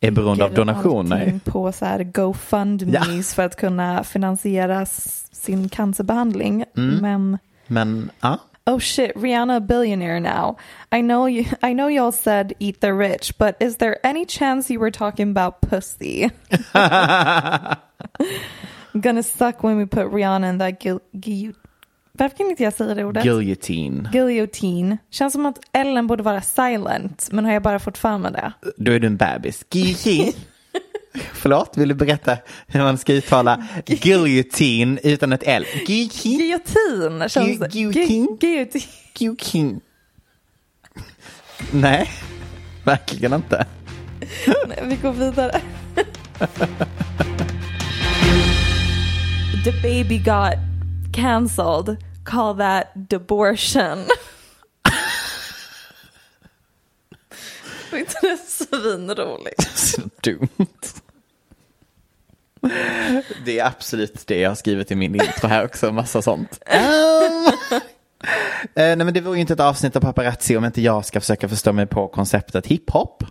[0.00, 1.40] Är beroende av donationer.
[1.44, 4.86] på så här GoFundMes för att kunna finansiera
[5.32, 6.64] sin cancerbehandling.
[6.76, 6.96] Mm.
[7.02, 10.58] Men Men ja, oh shit, Rihanna a billionaire now.
[10.94, 11.44] I know you.
[11.62, 15.30] I know y'all said eat the rich, but is there any chance you were talking
[15.36, 16.30] about pussy?
[18.92, 21.54] Gonna suck when we put Rihanna in that gil- gil-
[22.20, 23.22] Varför kan inte jag säga det ordet?
[23.24, 24.08] guillotine.
[24.12, 24.98] Guillotine.
[25.10, 28.52] Känns som att Ellen borde vara silent, men har jag bara fått för mig det?
[28.76, 29.64] Då är du en bebis.
[29.70, 30.32] Guillotine.
[31.32, 35.64] Förlåt, vill du berätta hur man ska uttala guillotine utan ett L?
[35.86, 36.38] Guillotine.
[36.38, 38.26] Guillotine känns Gu- guillotine?
[38.26, 38.84] Gu- Guillotine.
[39.18, 39.80] Guillotine.
[41.72, 42.10] Nej,
[42.84, 43.66] verkligen inte.
[44.68, 45.60] Nej, Vi går vidare.
[49.64, 50.54] The baby got
[51.12, 51.96] cancelled.
[52.24, 53.98] Call that debortion.
[57.90, 59.96] Var inte det svinroligt?
[60.22, 61.02] Dumt.
[63.44, 66.62] Det är absolut det jag har skrivit i min intro här också, massa sånt.
[66.66, 67.80] Um.
[68.62, 71.20] Eh, nej men det vore ju inte ett avsnitt av paparazzi om inte jag ska
[71.20, 73.24] försöka förstå mig på konceptet hiphop.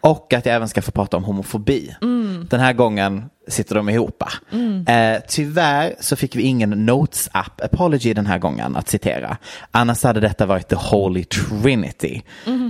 [0.00, 1.94] Och att jag även ska få prata om homofobi.
[2.50, 4.22] Den här gången sitter de ihop.
[4.86, 9.36] Eh, tyvärr så fick vi ingen Notes app apology den här gången att citera.
[9.70, 12.22] Annars hade detta varit the holy trinity,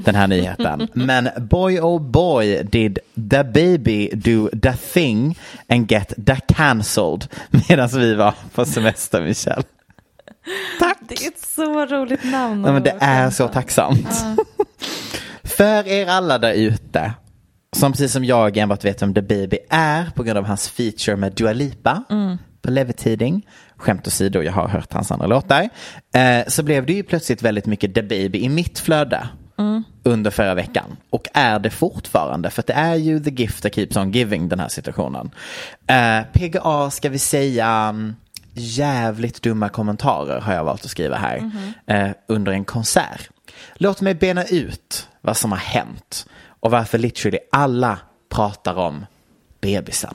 [0.04, 0.88] den här nyheten.
[0.94, 2.98] Men boy oh boy did
[3.30, 7.26] the baby do the thing and get the cancelled
[7.68, 9.62] medan vi var på semester Michelle.
[10.78, 10.98] Tack!
[11.00, 12.64] Det är ett så roligt namn.
[12.64, 14.08] Ja, men det är så tacksamt.
[15.44, 17.12] För er alla där ute,
[17.76, 21.16] som precis som jag enbart vet vem The Baby är på grund av hans feature
[21.16, 22.04] med Dua Lipa
[22.62, 23.46] på Levitiding.
[23.76, 25.68] Skämt åsido, jag har hört hans andra låtar.
[26.14, 29.28] Eh, så blev det ju plötsligt väldigt mycket The Baby i mitt flöde
[30.02, 30.96] under förra veckan.
[31.10, 34.60] Och är det fortfarande, för det är ju the gift that keeps on giving den
[34.60, 35.30] här situationen.
[35.86, 38.14] Eh, PGA ska vi säga mm,
[38.58, 41.50] jävligt dumma kommentarer har jag valt att skriva här
[41.86, 43.30] eh, under en konsert.
[43.74, 46.26] Låt mig bena ut vad som har hänt
[46.60, 49.06] och varför literally alla pratar om
[49.60, 50.14] bebisen.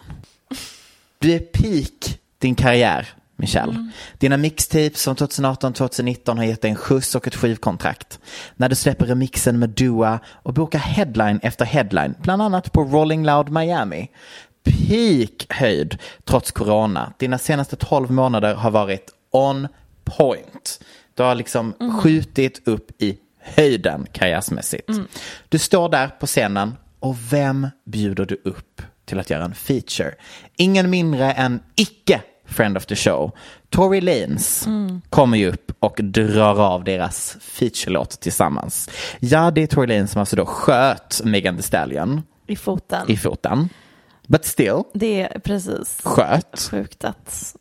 [1.20, 3.92] Du är peak din karriär, Michelle.
[4.18, 8.20] Dina mixtapes som 2018-2019 har gett dig en skjuts och ett skivkontrakt.
[8.56, 13.26] När du släpper remixen med Dua och bokar headline efter headline, bland annat på Rolling
[13.26, 14.10] Loud Miami.
[14.64, 17.14] Peak höjd trots corona.
[17.18, 19.68] Dina senaste 12 månader har varit on
[20.04, 20.80] point.
[21.16, 24.90] Du har liksom skjutit upp i höjden karriärsmässigt.
[25.50, 30.16] Du står där på scenen och vem bjuder du upp till att göra en feature?
[30.56, 33.32] Ingen mindre än icke friend of the show.
[33.70, 34.68] Tory Lanez
[35.10, 38.90] kommer ju upp och drar av deras featurelåt tillsammans.
[39.20, 42.22] Ja, det är Tory Lanez som alltså då sköt Megan Thee Stallion.
[42.48, 43.12] i foten.
[43.12, 43.70] i foten.
[44.28, 46.68] But still, Det är precis sköt.
[46.72, 47.56] sjukt att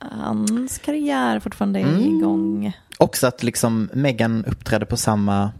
[0.00, 2.02] hans karriär fortfarande är Mm.
[2.16, 2.72] igång.
[2.98, 5.50] Också att liksom Meghan uppträdde på samma...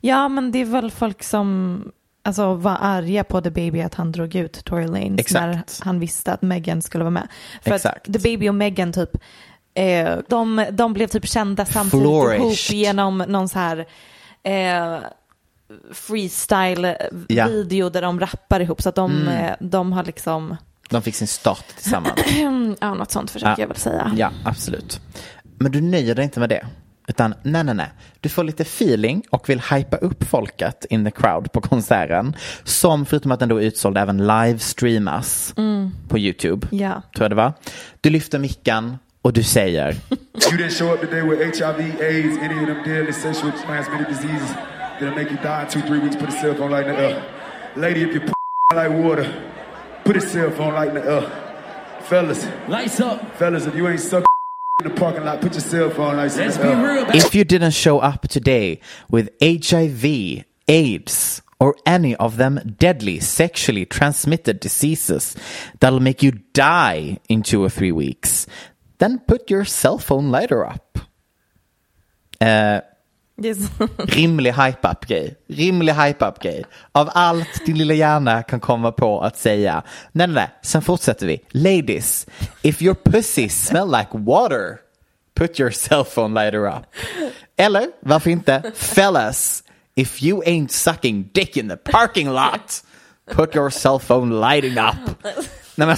[0.00, 1.82] Ja, men det är väl folk som
[2.22, 5.44] alltså, var arga på The Baby att han drog ut Tory Lanez Exakt.
[5.44, 7.28] när han visste att Meghan skulle vara med.
[7.62, 8.08] För Exakt.
[8.08, 9.10] att The Baby och Meghan typ,
[9.74, 12.40] eh, de, de blev typ kända samtidigt Flourished.
[12.40, 13.86] ihop genom någon så här
[14.42, 14.98] eh,
[15.92, 18.82] freestyle-video där de rappar ihop.
[18.82, 19.28] Så att de, Mm.
[19.44, 20.56] eh, de har liksom,
[20.90, 22.20] De fick sin start tillsammans.
[22.80, 23.56] ja något sånt försöker Ja.
[23.58, 24.12] jag väl säga.
[24.16, 25.00] Ja, absolut.
[25.58, 26.66] Men du nöjer dig inte med det.
[27.08, 27.88] Utan nej, nej, nej.
[28.20, 32.36] Du får lite feeling och vill hypa upp folket in the crowd på konserten.
[32.64, 35.54] Som förutom att den då är utsåld även livestreamas
[36.08, 36.66] på YouTube.
[36.70, 37.02] Ja.
[37.14, 37.52] Tror jag det var.
[38.00, 39.96] Du lyfter micken och du säger
[45.00, 46.60] You didn't show up today with HIV, AIDS, any of them deadly sexual transmitted diseases
[46.60, 46.60] that'll make you die in two, three weeks.
[46.60, 47.24] Put a cell phone light in the air.
[47.76, 48.34] Lady, if you put
[48.74, 49.32] like water,
[50.04, 51.28] put a cell phone light in the air.
[52.02, 53.36] Fellas, Lights up.
[53.36, 54.26] fellas, if you ain't sucking
[54.84, 56.82] in the parking lot, put your cell phone lights Let's the be air.
[56.84, 57.10] real.
[57.14, 58.80] If you didn't show up today
[59.10, 60.04] with HIV,
[60.68, 65.36] AIDS, or any of them deadly sexually transmitted diseases
[65.80, 68.46] that'll make you die in two or three weeks,
[68.98, 70.98] then put your cell phone lighter up.
[72.38, 72.91] Det är så,
[73.98, 75.36] rimlig hype-up-grej.
[75.48, 76.64] Rimlig hype-up-grej.
[76.92, 79.82] Av allt din lilla hjärna kan komma på att säga.
[80.12, 80.50] Nej, nej, nej.
[80.62, 81.40] Sen fortsätter vi.
[81.50, 82.26] Ladies,
[82.62, 84.78] if your pussy smell like water,
[85.34, 86.84] put your cell phone lighter up.
[87.56, 88.72] Eller, varför inte?
[88.74, 89.64] Fellas,
[89.94, 92.82] if you ain't sucking dick in the parking lot,
[93.30, 95.24] put your cell phone lighting up.
[95.74, 95.96] Nej, men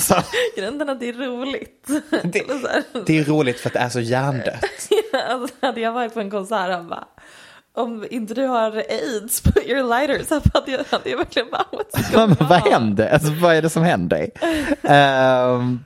[0.57, 1.89] grunden att det är roligt.
[2.25, 2.43] det,
[2.93, 4.65] så det är roligt för att det är så hjärndött.
[5.31, 7.05] alltså, hade jag varit på en konsert och bara
[7.77, 11.65] om inte du har aids put your lighter så hade jag, hade jag verkligen bara
[11.73, 12.73] what's going men vad on?
[12.73, 13.09] händer?
[13.09, 14.31] Alltså, vad är det som händer?
[14.83, 15.85] Ehm,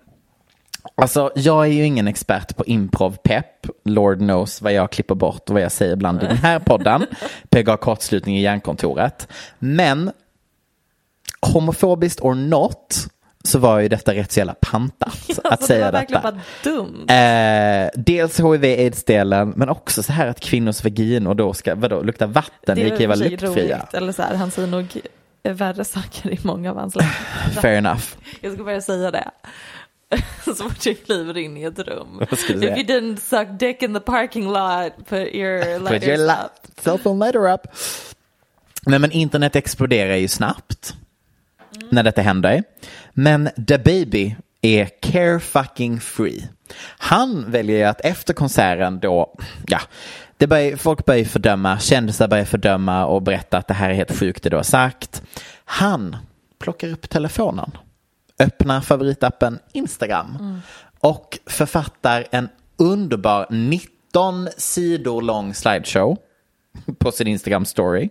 [0.95, 3.67] alltså, jag är ju ingen expert på improv-pepp.
[3.85, 7.07] Lord knows vad jag klipper bort och vad jag säger ibland i den här podden.
[7.51, 9.29] PGA kortslutning i järnkontoret.
[9.59, 10.13] Men
[11.41, 13.07] homofobiskt or not
[13.49, 15.09] så var ju detta rätt så jävla pantat
[15.45, 16.21] att Alltså, säga det detta.
[16.21, 17.07] bara dumt.
[17.09, 22.77] Eh, dels hiv-aids-delen men också så här att kvinnors vaginor då ska vadå, lukta vatten,
[22.77, 23.77] det kan ju vara luktfria.
[23.79, 23.95] roligt.
[23.95, 25.01] Eller så här, han säger nog
[25.43, 27.13] värre saker i många av hans länder.
[27.61, 28.05] Fair enough.
[28.41, 29.31] Jag ska börja säga det.
[30.45, 32.23] Så fort jag kliver in i ett rum.
[32.31, 36.27] If you didn't suck dick in the parking lot, put your Put lighters your up.
[36.27, 36.49] la-
[36.83, 37.61] cell phone lighter up.
[38.87, 40.95] Nej men internet exploderar ju snabbt
[41.91, 42.63] när detta händer.
[43.21, 46.49] Men The Baby är care fucking free.
[46.99, 49.35] Han väljer ju att efter konserten då,
[49.67, 49.81] ja,
[50.37, 54.19] det börjar, folk börjar fördöma, kändisar börjar fördöma och berätta att det här är helt
[54.19, 55.23] sjukt det du har sagt.
[55.65, 56.17] Han
[56.59, 57.71] plockar upp telefonen,
[58.39, 60.61] öppnar favoritappen Instagram
[61.01, 66.17] och författar en underbar 19 sidor lång slideshow
[66.99, 68.09] på sin Instagram story.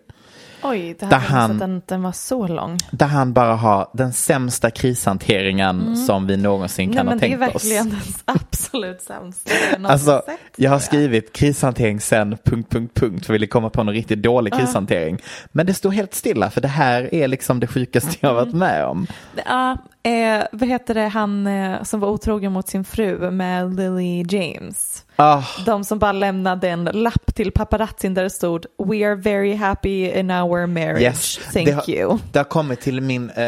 [0.64, 1.58] Oj, det här han- han...
[1.58, 2.78] den, den var så lång.
[2.92, 6.96] Där han bara har den sämsta krishanteringen som vi någonsin Mm.
[6.96, 7.64] Nej kan men ha det är tänkt oss.
[7.66, 9.52] verkligen den absolut sämsta
[9.84, 10.38] Alltså, sett.
[10.56, 14.22] jag har skrivit krishantering sen punkt, punkt, punkt för jag ville komma på någon riktigt
[14.24, 15.20] dålig krishantering.
[15.52, 18.56] Men det står helt stilla för det här är liksom det sjukaste jag har varit
[18.56, 19.08] med om.
[19.46, 19.72] Ja,
[20.04, 25.04] eh, vad heter det, han eh, som var otrogen mot sin fru med Lily James.
[25.20, 29.56] Ah, De som bara lämnade en lapp till paparazzin där det stod We are very
[29.56, 31.40] happy in our marriage, yes.
[31.54, 32.18] thank det har, you.
[32.32, 33.46] Det har kommit till min, eh,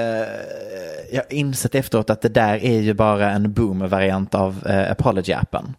[1.12, 5.74] jag har insett efteråt att det där är ju bara en boomer-variant av eh, apology-appen.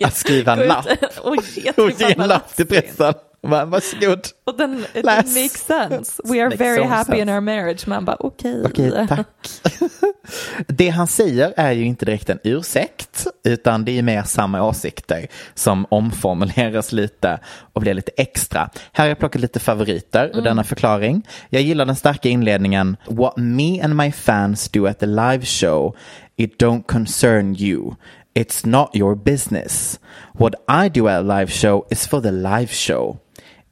[0.04, 0.86] Att skriva en lapp.
[1.20, 3.27] Och ge Och ge en lapp till paparazzin.
[3.42, 4.20] Va- Varsågod.
[4.44, 5.36] Och den, it Läs.
[5.36, 6.22] makes sense.
[6.24, 7.32] We are very happy in sense.
[7.34, 7.86] our marriage.
[7.86, 8.62] Man bara okej.
[8.66, 9.26] Okej, tack.
[10.66, 15.26] Det han säger är ju inte direkt en ursäkt, utan det är mer samma åsikter
[15.54, 17.38] som omformuleras lite
[17.72, 18.60] och blir lite extra.
[18.92, 21.26] Här har jag plockat lite favoriter ur denna förklaring.
[21.50, 22.96] Jag gillar den starka inledningen.
[23.06, 25.96] What me and my fans do at the live show,
[26.36, 27.94] it don't concern you.
[28.34, 30.00] It's not your business.
[30.32, 33.18] What I do at a live show is for the live show.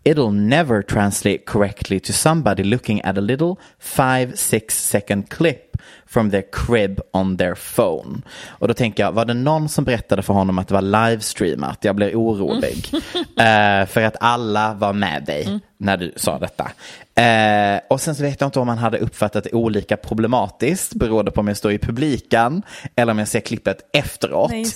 [0.07, 5.66] It'll never translate correctly to somebody looking at a little five, six second clip
[6.07, 8.23] from their crib on their phone.
[8.49, 11.79] Och då tänker jag, var det någon som berättade för honom att det var livestreamat?
[11.85, 12.91] Jag blev orolig.
[13.37, 16.71] Eh, för att alla var med dig när du sa detta.
[17.23, 21.31] Eh, och sen så vet jag inte om han hade uppfattat det olika problematiskt beroende
[21.31, 22.63] på om jag står i publiken
[22.97, 24.51] eller om jag ser klippet efteråt.
[24.51, 24.67] Nej.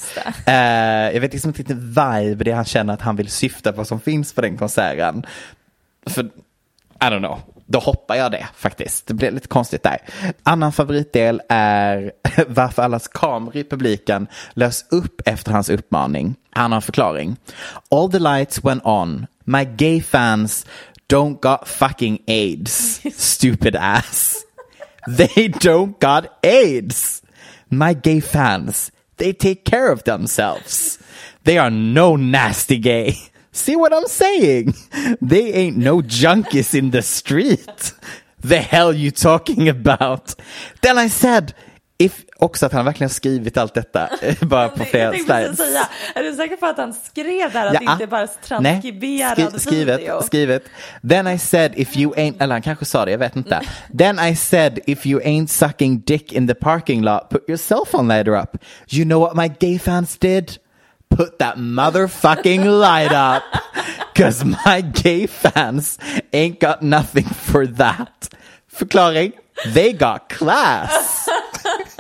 [0.47, 3.85] Eh, jag vet liksom inte riktigt vibe det han känner att han vill syfta på
[3.85, 5.27] som finns på den konserten.
[6.07, 7.41] För, I don't know.
[7.73, 9.07] Då hoppar jag det faktiskt.
[9.07, 9.99] Det blir lite konstigt där.
[10.43, 12.13] Annan favoritdel är
[12.47, 16.37] varför allas kameror i publiken lös upp efter hans uppmaning.
[16.51, 17.37] Han har en förklaring.
[17.91, 19.27] All the lights went on.
[19.45, 20.67] My gay fans
[21.09, 23.01] don't got fucking AIDS.
[23.17, 24.37] Stupid ass.
[25.17, 27.23] They don't got AIDS.
[27.69, 30.99] My gay fans, they take care of themselves.
[31.45, 33.30] They are no nasty gay.
[33.53, 34.75] See what I'm saying?
[35.21, 37.95] They ain't no junkies in the street.
[38.43, 40.35] The hell you talking about?
[40.83, 41.53] Then I said,
[41.99, 46.23] if, också att han verkligen skrivit allt detta eh, bara på flera Jag säga, är
[46.23, 49.61] du säker på att han skrev där att det inte bara är Nej, transkriberad skri-
[49.61, 50.23] skrivet, video?
[50.23, 50.65] skrivet.
[51.09, 53.61] Then I said if you ain't, eller han kanske sa det, jag vet inte.
[53.99, 57.85] Then I said if you ain't sucking dick in the parking lot, put your cell
[57.87, 58.57] phone lighter up.
[58.89, 60.53] You know what my gay fans did?
[61.21, 63.45] Put that motherfucking light up.
[64.15, 65.99] Cause my gay fans
[66.33, 68.31] ain't got nothing for that.
[68.73, 69.35] Förklaring,
[69.67, 71.29] they got class.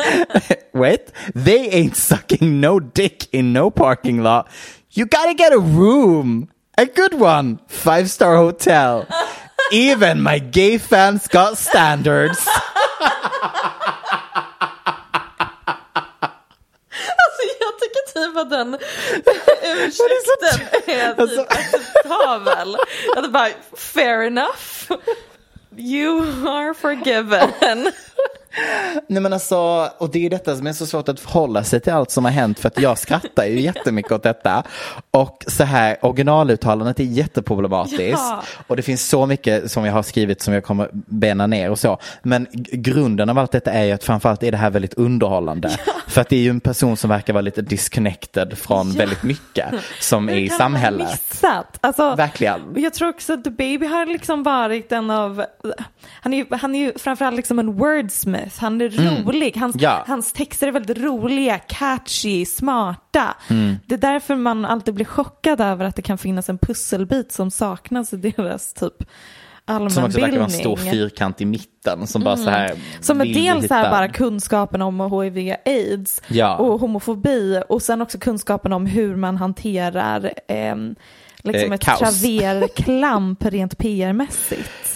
[0.73, 4.49] Wait, they ain't sucking no dick in no parking lot.
[4.93, 6.49] You gotta get a room.
[6.79, 7.61] A good one.
[7.67, 9.07] Five star hotel.
[9.71, 12.49] Even my gay fans got standards.
[18.27, 18.79] typ att den
[19.63, 22.77] ursäkten är typ acceptabel.
[23.17, 24.93] Att det bara, fair enough.
[25.77, 27.53] You are forgiven.
[29.09, 31.81] Nej men alltså, och det är ju detta som är så svårt att förhålla sig
[31.81, 34.63] till allt som har hänt för att jag skrattar ju jättemycket åt detta.
[35.11, 38.01] Och så här, originaluttalandet är jätteproblematiskt.
[38.13, 38.43] Ja.
[38.67, 41.79] Och det finns så mycket som jag har skrivit som jag kommer bena ner och
[41.79, 41.99] så.
[42.23, 45.71] Men grunden av allt detta är ju att framförallt är det här väldigt underhållande.
[46.07, 49.75] För att det är ju en person som verkar vara lite disconnected från väldigt mycket
[50.01, 51.09] som är i samhället.
[51.31, 51.79] Missat?
[51.81, 52.61] Alltså, Verkligen.
[52.77, 55.45] Jag tror också att The Baby har liksom varit en av,
[56.23, 59.83] han är ju, han är ju framförallt liksom en wordsmith, han är rolig, hans, Mm.
[59.85, 60.05] Ja.
[60.07, 63.35] hans texter är väldigt roliga, catchy, smarta.
[63.51, 63.77] Mm.
[63.87, 67.51] Det är därför man alltid blir chockad över att det kan finnas en pusselbit som
[67.51, 68.95] saknas i deras typ
[69.67, 70.61] Som också verkar vara en allmänbildning.
[70.61, 74.09] stor fyrkant i mitten som bara så här Som är dels så här hitta- bara
[74.09, 76.57] kunskapen om hiv aids Ja.
[76.57, 80.95] och homofobi och sen också kunskapen om hur man hanterar ehm,
[81.43, 81.99] liksom Eh, ett kaos.
[81.99, 84.90] klaverklamp rent PR-mässigt.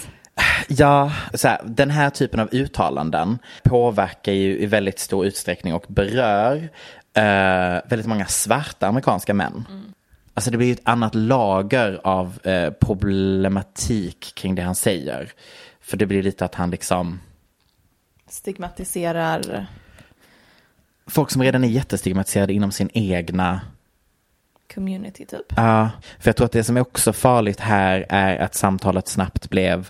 [0.67, 5.85] Ja, så här, den här typen av uttalanden påverkar ju i väldigt stor utsträckning och
[5.87, 6.69] berör
[7.13, 9.65] eh, väldigt många svarta amerikanska män.
[10.33, 15.31] Alltså det blir ett annat lager av eh, problematik kring det han säger.
[15.81, 17.19] För det blir lite att han liksom,
[18.27, 19.67] Stigmatiserar
[21.07, 23.61] folk som redan är jättestigmatiserade inom sin egna
[24.73, 25.53] community typ.
[25.55, 29.49] Ja, för jag tror att det som är också farligt här är att samtalet snabbt
[29.49, 29.89] blev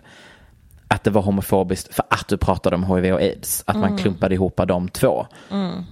[0.88, 3.64] att det var homofobiskt för att du pratade om hiv och aids.
[3.68, 5.28] Att man klumpade ihop de två.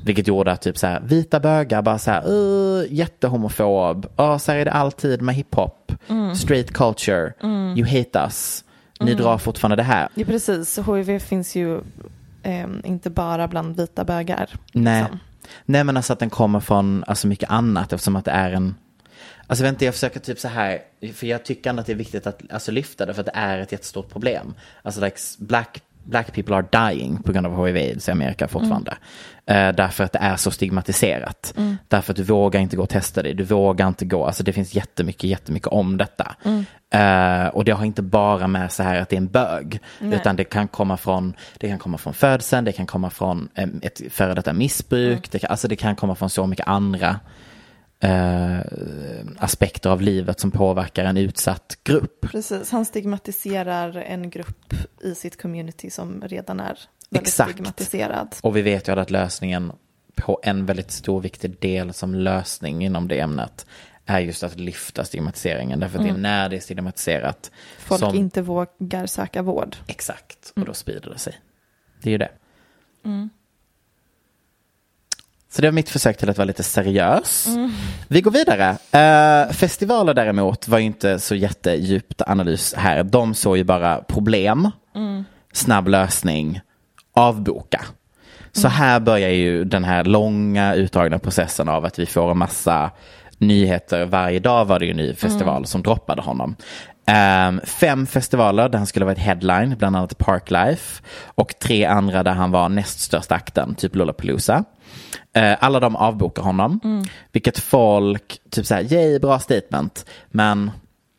[0.06, 4.08] Vilket gjorde att typ så här, vita bögar bara så här, uh, jättehomofob.
[4.20, 5.92] Uh, så här är det alltid med hiphop.
[6.36, 7.34] Straight culture.
[7.76, 8.64] You hate us.
[9.00, 10.10] Ni drar fortfarande det här.
[10.14, 11.82] Ja precis, hiv finns ju
[12.44, 14.50] ehm, inte bara bland vita bögar.
[14.74, 15.02] Nej.
[15.02, 15.20] liksom.
[15.66, 18.76] Nej men alltså att den kommer från alltså mycket annat eftersom att det är en
[19.54, 20.80] Alltså vänta jag försöker typ så här
[21.14, 23.32] För jag tycker ändå att det är viktigt att alltså, lyfta det för att det
[23.36, 24.54] är ett jättestort problem.
[24.82, 28.98] Alltså like black, black people are dying på grund av hiv aids i Amerika fortfarande.
[29.46, 31.54] Eh, Därför att det är så stigmatiserat.
[31.88, 33.34] Därför att du vågar inte gå och testa dig.
[33.34, 34.26] Du vågar inte gå.
[34.26, 36.36] Alltså det finns jättemycket, jättemycket om detta.
[36.94, 40.36] Eh, Och det har inte bara med så här att det är en bög Utan
[40.36, 44.02] det kan komma från Det kan komma från födseln Det kan komma från eh, ett
[44.10, 47.20] före detta missbruk det kan, Alltså det kan komma från så mycket andra
[48.04, 48.60] eh,
[49.38, 52.22] aspekter av livet som påverkar en utsatt grupp.
[52.22, 56.80] Precis, han stigmatiserar en grupp i sitt community som redan är
[57.10, 57.52] väldigt Exakt.
[57.52, 58.36] stigmatiserad.
[58.42, 59.72] Och vi vet ju att lösningen
[60.16, 63.66] på en väldigt stor viktig del som lösning inom det ämnet
[64.06, 65.80] är just att lyfta stigmatiseringen.
[65.80, 68.16] Därför att det är när det är stigmatiserat Folk som...
[68.16, 69.76] inte vågar söka vård.
[69.88, 71.40] Exakt, och då sprider det sig.
[72.02, 72.32] Det är ju det.
[75.56, 77.48] Så det var mitt försök till att vara lite seriös.
[78.08, 78.78] Vi går vidare.
[78.92, 83.04] Eh, festivaler däremot var inte så jättedjupt analys här.
[83.04, 84.72] De såg ju bara problem,
[85.54, 86.62] snabb lösning,
[87.14, 87.82] avboka.
[88.52, 92.92] Så här börjar ju den här långa utdragna processen av att vi får en massa
[93.38, 94.06] nyheter.
[94.06, 96.56] Varje dag var det ju en ny festival som droppade honom.
[97.06, 101.04] Ehm, fem festivaler där han skulle varit headline, bland annat Parklife.
[101.26, 104.64] Och tre andra där han var näst största akten, typ Lollapalooza.
[105.34, 107.04] Eh, alla de avbokar honom.
[107.32, 110.06] Vilket folk, typ såhär, yay, bra statement.
[110.32, 110.72] Men,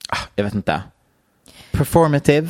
[0.09, 0.83] ah, jag vet inte.
[1.73, 2.49] Performative,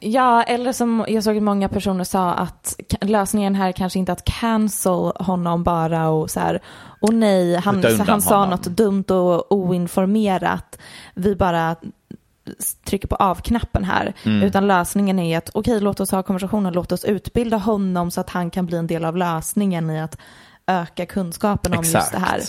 [0.00, 4.24] Ja, eller som jag såg att många personer sa att lösningen här kanske inte att
[4.24, 6.62] cancel honom bara och så här,
[7.00, 8.50] och nej, han, han sa honom.
[8.50, 10.78] något dumt och oinformerat.
[11.14, 11.76] Vi bara
[12.86, 14.12] trycker på av-knappen här.
[14.24, 14.42] Mm.
[14.42, 18.30] Utan lösningen är att okej, låt oss ha konversationen, låt oss utbilda honom så att
[18.30, 20.18] han kan bli en del av lösningen i att
[20.66, 22.12] öka kunskapen om just Exakt.
[22.12, 22.40] det här.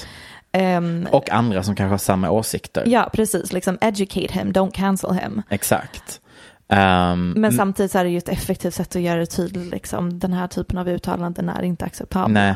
[0.52, 2.84] Ehm, Och andra som kanske har samma åsikter.
[2.88, 5.42] ja, precis, liksom educate him, don't cancel him.
[5.50, 6.22] Exakt.
[6.70, 10.20] Ehm, Men samtidigt så är det ju ett effektivt sätt att göra det tydligt, liksom,
[10.20, 12.28] den här typen av uttalanden är inte acceptabla.
[12.28, 12.56] Nej.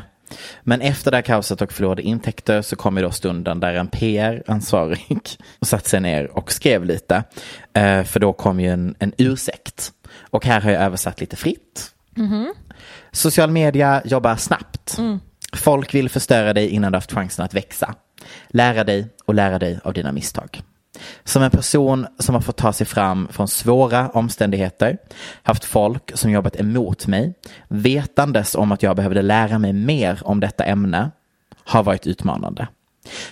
[0.63, 3.87] Men efter det här kaoset och förlorade intäkter så kom ju då stunden där en
[3.87, 5.29] PR-ansvarig
[5.61, 7.23] satte sig ner och skrev lite.
[7.73, 9.91] Eh, för då kom ju en, en ursäkt.
[10.29, 11.91] Och här har jag översatt lite fritt.
[13.11, 14.97] Social media jobbar snabbt.
[15.53, 17.95] Folk vill förstöra dig innan du haft chansen att växa.
[18.47, 20.61] Lära dig och lära dig av dina misstag.
[21.23, 24.97] Som en person som har fått ta sig fram från svåra omständigheter,
[25.43, 27.33] haft folk som jobbat emot mig,
[27.67, 31.11] vetandes om att jag behövde lära mig mer om detta ämne,
[31.63, 32.67] har varit utmanande.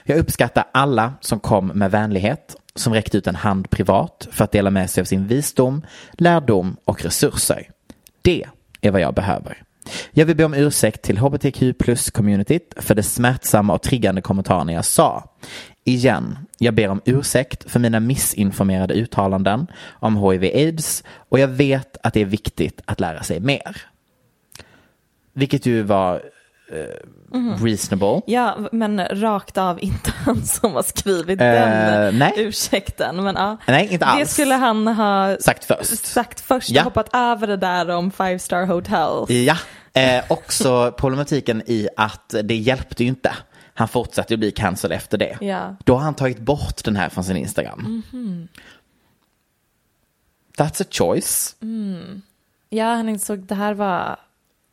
[0.03, 4.51] Jag uppskattar alla som kom med vänlighet, som räckte ut en hand privat för att
[4.51, 5.81] dela med sig av sin visdom,
[6.13, 7.69] lärdom och resurser.
[8.21, 8.45] Det
[8.81, 9.63] är vad jag behöver.
[10.11, 14.85] Jag vill be om ursäkt till hbtq plus-communityt för det smärtsamma och triggande kommentarerna jag
[14.85, 15.35] sa.
[15.83, 22.13] Igen, jag ber om ursäkt för mina missinformerade uttalanden om hiv-aids och jag vet att
[22.13, 23.77] det är viktigt att lära sig mer.
[25.33, 26.15] Vilket ju var
[26.71, 28.21] eh, reasonable.
[28.27, 32.33] Ja, men rakt av inte han som har skrivit Eh, den nej.
[32.37, 33.23] ursäkten.
[33.23, 33.57] Men, ja.
[33.67, 34.19] Nej, inte alls.
[34.19, 36.05] Det skulle han ha Sagt först.
[36.05, 36.81] sagt först Ja.
[36.81, 39.29] och hoppat över det där om five star hotels.
[39.29, 39.57] Ja,
[39.93, 43.31] eh, också problematiken i att det hjälpte ju inte.
[43.79, 45.37] Han fortsatte ju bli cancelled efter det.
[45.41, 45.75] Ja.
[45.83, 48.03] Då har han tagit bort den här från sin Instagram.
[50.57, 51.55] That's a choice.
[52.69, 54.19] Ja, han insåg det här var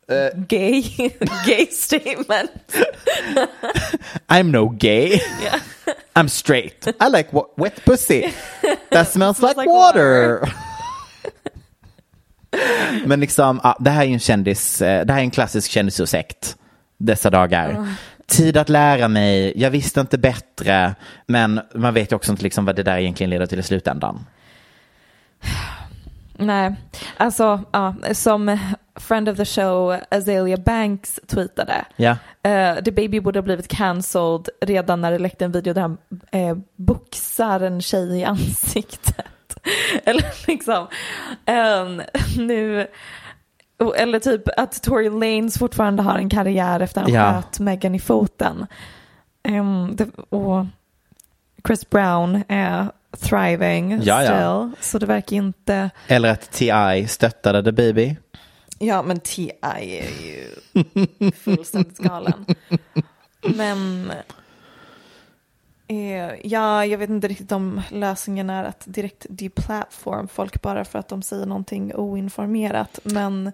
[0.09, 0.39] Eh.
[0.39, 0.81] gay,
[1.45, 2.51] gay statement.
[4.27, 5.19] I'm no gay.
[6.13, 6.87] I'm straight.
[6.87, 8.31] I like wet pussy.
[8.91, 10.53] That smells like, like water.
[13.05, 15.71] Men liksom, ja, det här är ju en kändis, eh, det här är en klassisk
[15.71, 16.57] kändisursäkt
[16.97, 17.95] dessa dagar.
[18.27, 22.65] Tid att lära mig, jag visste inte bättre, men man vet ju också inte liksom
[22.65, 24.25] vad det där egentligen leder till i slutändan.
[26.39, 26.75] Nej,
[27.17, 28.57] alltså ja, som
[28.95, 31.85] friend of the show Azalea Banks tweetade.
[31.95, 32.11] Ja.
[32.47, 35.97] Uh, The Baby borde ha blivit cancelled redan när det läckte en video där han
[36.35, 39.25] uh, boxar en tjej i ansiktet.
[40.03, 40.87] eller liksom,
[41.45, 42.01] ehm,
[42.37, 42.87] nu,
[43.97, 47.33] eller typ att Tory Lanez fortfarande har en karriär efter han Ja.
[47.33, 48.67] sköt Megan i foten.
[49.43, 50.65] Ehm, det, och
[51.67, 54.69] Chris Brown är thriving Ja, ja.
[54.71, 55.89] still, så det verkar inte...
[56.07, 57.07] Eller att T.I.
[57.07, 58.15] stöttade The Baby.
[58.79, 59.51] Ja, men T.I.
[59.61, 62.45] är ju fullständigt galen.
[63.41, 64.11] Men
[65.87, 70.99] eh, ja, jag vet inte riktigt om lösningen är att direkt deplatform folk bara för
[70.99, 72.99] att de säger någonting oinformerat.
[73.03, 73.51] Men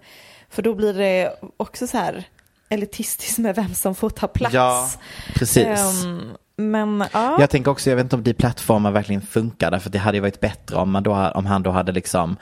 [0.48, 2.24] för då blir det också så här
[2.68, 4.54] elitistiskt med vem som får ta plats.
[4.54, 4.90] Ja,
[5.34, 5.66] precis.
[5.66, 7.36] Ehm, men ja.
[7.40, 10.20] Jag tänker också, jag vet inte om de plattformar verkligen funkar därför det hade ju
[10.20, 12.36] varit bättre om, man då, om han då hade liksom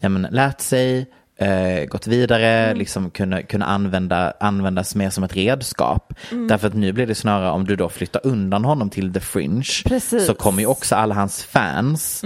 [0.00, 1.06] ja, men, lärt sig,
[1.40, 2.78] eh, gått vidare, Mm.
[2.78, 6.14] liksom kunna, kunna använda, användas mer som ett redskap.
[6.32, 6.48] Mm.
[6.48, 9.82] Därför att nu blir det snarare om du då flyttar undan honom till the fringe
[9.84, 10.26] Precis.
[10.26, 12.24] så kommer ju också alla hans fans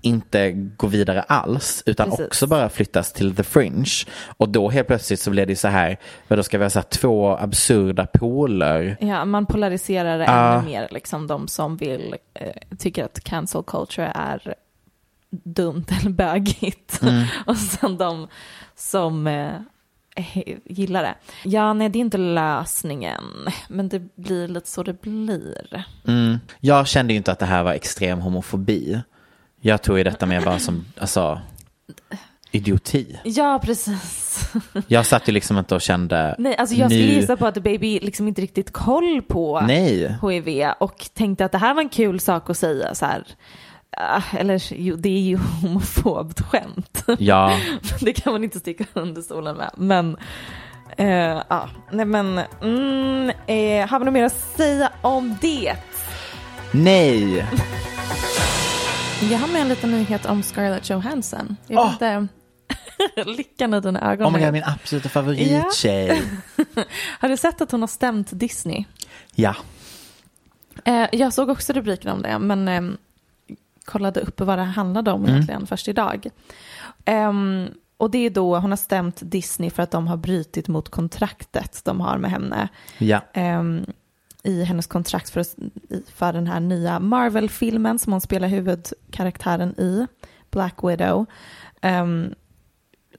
[0.00, 2.26] inte gå vidare alls utan Precis.
[2.26, 3.90] också bara flyttas till the fringe.
[4.36, 5.96] Och då helt plötsligt så blir det så här,
[6.28, 10.54] då ska vi ha så här, två absurda poler Ja, man polariserar Ja.
[10.54, 14.54] ännu mer, liksom de som vill, eh, tycker att cancel culture är
[15.44, 17.02] dumt eller bögigt.
[17.02, 17.24] Mm.
[17.46, 18.28] Och sen de
[18.76, 19.52] som eh,
[20.64, 21.14] gillar det.
[21.44, 23.24] Ja, nej, det är inte lösningen,
[23.68, 25.84] men det blir lite så det blir.
[26.06, 26.38] Mm.
[26.60, 29.00] Jag kände ju inte att det här var extrem homofobi.
[29.60, 31.40] Jag tog ju detta mer bara som, alltså,
[32.50, 33.18] idioti.
[33.24, 34.40] Ja, precis.
[34.88, 37.62] Jag satt ju liksom inte och kände, Nej, alltså jag skulle nu- gissa på att
[37.62, 40.16] Baby liksom inte riktigt koll på Nej.
[40.22, 43.24] HIV och tänkte att det här var en kul sak att säga så här.
[43.96, 47.04] Ah, Eller jo, det är ju homofobt skämt.
[47.18, 47.58] Ja,
[48.00, 49.70] det kan man inte sticka under stolen med.
[49.76, 50.16] Men
[50.96, 55.76] eh, ja, nej men mm, eh, har vi något mer att säga om det?
[56.70, 57.46] nej.
[59.30, 61.56] Jag har med en liten nyhet om Scarlett Johansson.
[61.66, 62.28] Jag vet inte,
[63.30, 64.26] lickan i dina ögon.
[64.26, 66.22] Oh my god, min absoluta favorittjej.
[67.20, 68.84] Har du sett att hon har stämt Disney?
[69.34, 69.54] Ja.
[70.84, 72.82] Eh, jag såg också rubriken om det, men eh,
[73.84, 76.26] kollade upp vad det handlade om egentligen först idag.
[77.04, 80.88] Ehm, och det är då hon har stämt Disney för att de har brutit mot
[80.88, 82.68] kontraktet de har med henne.
[82.98, 83.20] Ja.
[83.32, 83.86] Ehm,
[84.42, 85.44] I hennes kontrakt för,
[86.14, 90.06] för den här nya Marvel-filmen som hon spelar huvudkaraktären i,
[90.50, 91.26] Black Widow.
[91.80, 92.34] Ehm,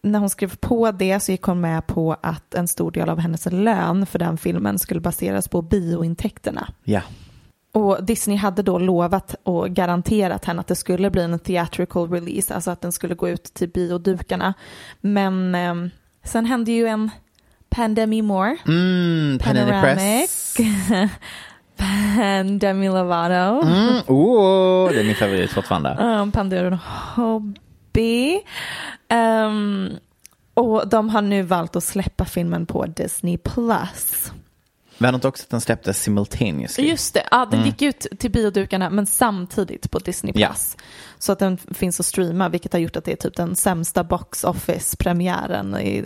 [0.02, 3.20] när hon skrev på det så gick hon med på att en stor del av
[3.20, 6.68] hennes lön för den filmen skulle baseras på biointäkterna.
[6.84, 7.02] Ja.
[7.76, 12.56] Och Disney hade då lovat och garanterat henne att det skulle bli en theatrical release,
[12.56, 14.54] alltså att den skulle gå ut till biodukarna.
[15.02, 15.76] Men eh,
[16.24, 17.10] sen hände ju en
[17.70, 20.58] Pandemi More, Mm, Panoramic.
[21.78, 25.90] Pandemi Lovato, Mm, oh, det är min favorit fortfarande.
[26.22, 26.80] um, Pandora
[27.16, 28.40] Hobby.
[29.10, 29.90] Ehm,
[30.54, 33.38] och de har nu valt att släppa filmen på Disney+.
[33.38, 34.32] Plus.
[35.04, 36.90] Inte också att den släpptes simultaneously?
[36.90, 40.34] Just det, ja, den gick ut till biodukarna men samtidigt på Disney+.
[40.36, 40.48] Ja.
[40.48, 40.78] Plus.
[41.18, 44.04] Så att den finns att streama vilket har gjort att det är typ den sämsta
[44.04, 46.06] box office-premiären i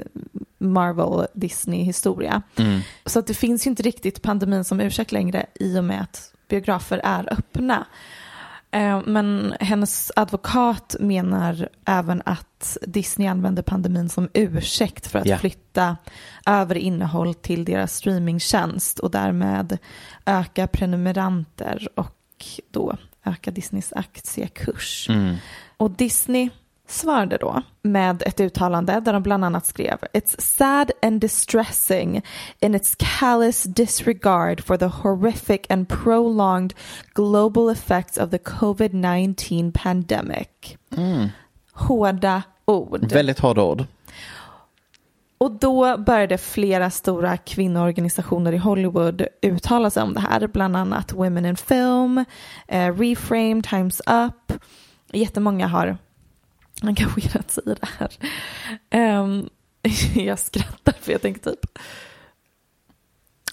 [0.57, 2.41] Marvel Disney-historia.
[3.05, 6.33] Så att det finns ju inte riktigt pandemin som ursäkt längre i och med att
[6.47, 7.85] biografer är öppna.
[8.71, 15.37] Eh, Men hennes advokat menar även att Disney använder pandemin som ursäkt för att Ja.
[15.37, 15.97] flytta
[16.45, 19.77] över innehåll till deras streamingtjänst och därmed
[20.25, 22.15] öka prenumeranter och
[22.71, 25.09] då öka Disneys aktiekurs.
[25.77, 26.49] Och Disney
[26.91, 32.21] svarade då med ett uttalande där de bland annat skrev It's sad and distressing
[32.59, 36.73] in its callous disregard for the horrific and prolonged
[37.13, 40.47] global effects of the COVID-19 pandemic.
[41.73, 43.11] Hårda ord.
[43.11, 43.85] Väldigt hårda ord.
[45.37, 51.13] Och då började flera stora kvinnoorganisationer i Hollywood uttala sig om det här, bland annat
[51.13, 52.25] Women in Film,
[52.67, 54.53] eh, Reframe, Times Up.
[55.11, 55.97] Jättemånga har
[56.83, 58.09] engagerat sig i det här.
[58.89, 59.49] Ehm,
[60.15, 61.59] jag skrattar för jag tänker typ,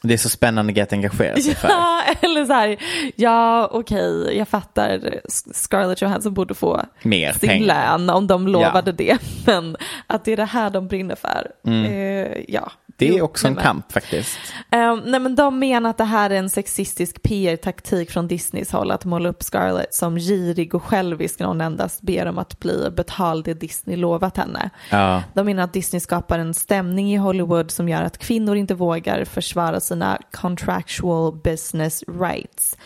[0.03, 1.69] Det är så spännande att engagera sig för.
[1.73, 2.77] ja, eller så här,
[3.17, 5.21] ja okej, jag fattar,
[5.55, 7.67] Scarlett Johansson borde få Mer sin pengar.
[7.99, 8.93] lön om de lovade Ja.
[8.93, 12.73] det, men att det är det här de brinner för, eh, ja.
[12.99, 14.39] Det är Jo, också en men- kamp faktiskt.
[14.73, 18.91] Um, nej men de menar att det här är en sexistisk PR-taktik från Disneys håll
[18.91, 22.91] att måla upp Scarlett som girig och självisk när hon endast ber om att bli
[22.97, 24.71] betald det Disney lovat henne.
[24.91, 25.23] Ja.
[25.35, 29.25] De menar att Disney skapar en stämning i Hollywood som gör att kvinnor inte vågar
[29.25, 32.77] försvara sina contractual business rights.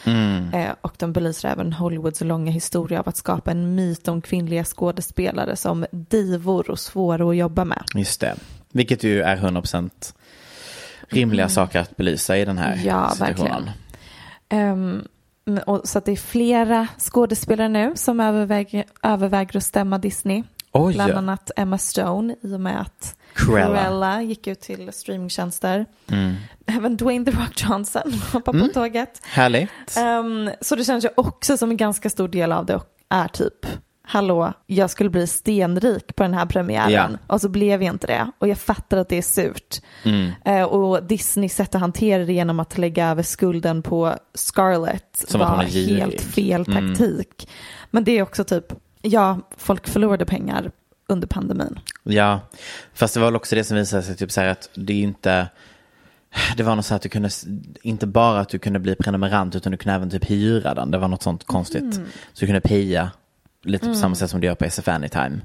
[0.54, 4.64] Eh, och de belyser även Hollywoods långa historia av att skapa en myt om kvinnliga
[4.64, 7.82] skådespelare som divor och svåra att jobba med.
[7.94, 8.34] Just det.
[8.72, 10.14] Vilket ju är 100%
[11.08, 12.84] rimliga saker att belysa i den här Mm.
[12.86, 13.70] Ja, situationen.
[14.48, 15.06] verkligen.
[15.44, 20.42] Men- och, så att det är flera skådespelare nu som överväger, överväger att stämma Disney.
[20.72, 20.94] Oj.
[20.94, 24.22] Bland annat Emma Stone i och med att Cruella.
[24.22, 25.86] gick ut till streamingtjänster.
[26.10, 26.34] Mm.
[26.66, 29.20] Även Dwayne The Rock Johnson hoppar på tåget.
[29.24, 29.96] Härligt.
[29.96, 33.66] Ehm, så det känns ju också som en ganska stor del av det är typ
[34.12, 37.08] Hallå, jag skulle bli stenrik på den här premiären Ja.
[37.34, 38.30] och så blev jag inte det.
[38.38, 39.80] Och jag fattar att det är surt.
[40.04, 40.30] Mm.
[40.44, 45.40] Eh, och Disneys sätt att hantera det genom att lägga över skulden på Scarlett Som
[45.40, 46.88] var helt fel Mm.
[46.94, 47.48] taktik.
[47.90, 48.64] Men det är också typ,
[49.02, 50.70] ja, folk förlorade pengar
[51.08, 51.78] under pandemin.
[52.02, 52.40] Ja,
[52.94, 55.02] fast det var väl också det som visade sig typ så här att det är
[55.02, 55.48] inte
[56.56, 57.30] det var något så här att du kunde,
[57.82, 60.90] inte bara att du kunde bli prenumerant utan du kunde även typ hyra den.
[60.90, 61.82] Det var något sånt konstigt.
[61.82, 62.06] Mm.
[62.32, 63.10] Så du kunde paya
[63.64, 65.40] lite på samma sätt som du gör på SF Anytime.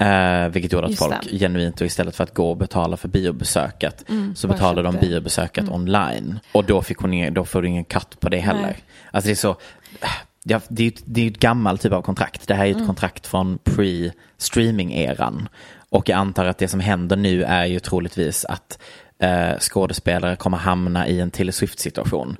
[0.00, 1.38] Eh, vilket gjorde att Just folk det.
[1.38, 5.68] genuint och istället för att gå och betala för biobesöket så bara betalade de biobesöket
[5.68, 6.40] online.
[6.52, 8.62] Och då, fick hon då får du ingen cut på det heller.
[8.62, 8.76] Nej.
[9.10, 9.56] Alltså det är så,
[10.44, 12.48] ja, det är det är ett gammalt typ av kontrakt.
[12.48, 15.48] Det här är ju ett kontrakt från pre-streaming-eran.
[15.90, 18.78] Och jag antar att det som händer nu är ju troligtvis att
[19.18, 22.36] eh, skådespelare kommer hamna i en Taylor Swift-situation.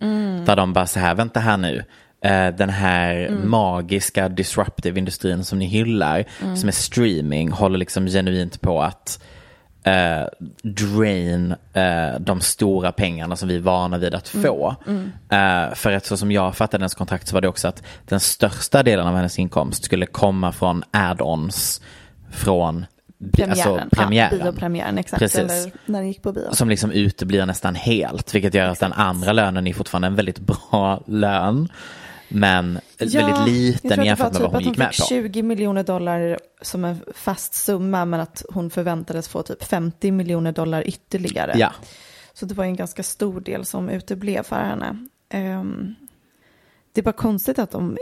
[0.46, 1.84] Där de bara så här, vänta här nu.
[2.20, 6.24] Eh, den här magiska disruptive industrin som ni hyllar,
[6.56, 9.22] som är streaming, håller liksom genuint på att
[9.84, 10.26] eh,
[10.62, 14.76] drain eh, de stora pengarna som vi är vana vid att få.
[15.30, 18.20] Eh, för att så som jag fattade hennes kontrakt så var det också att den
[18.20, 21.82] största delen av hennes inkomst skulle komma från add-ons
[22.30, 22.86] från
[23.32, 24.38] Premiären, Alltså, premiären.
[24.38, 25.20] Ja, biopremiären, exakt.
[25.20, 25.38] Precis.
[25.38, 26.52] Eller när den gick på bio.
[26.52, 30.38] Som liksom uteblir nästan helt, vilket gör att den andra lönen är fortfarande en väldigt
[30.38, 31.68] bra lön.
[32.28, 35.22] Men väldigt liten jämfört med vad hon gick med Jag tror att på.
[35.24, 40.10] fick 20 miljoner dollar som en fast summa men att hon förväntades få typ 50
[40.10, 41.52] miljoner dollar ytterligare.
[41.56, 41.72] Ja,
[42.32, 45.06] Så det var en ganska stor del som uteblev för henne.
[45.28, 45.94] Ehm,
[46.92, 47.98] det är bara konstigt att de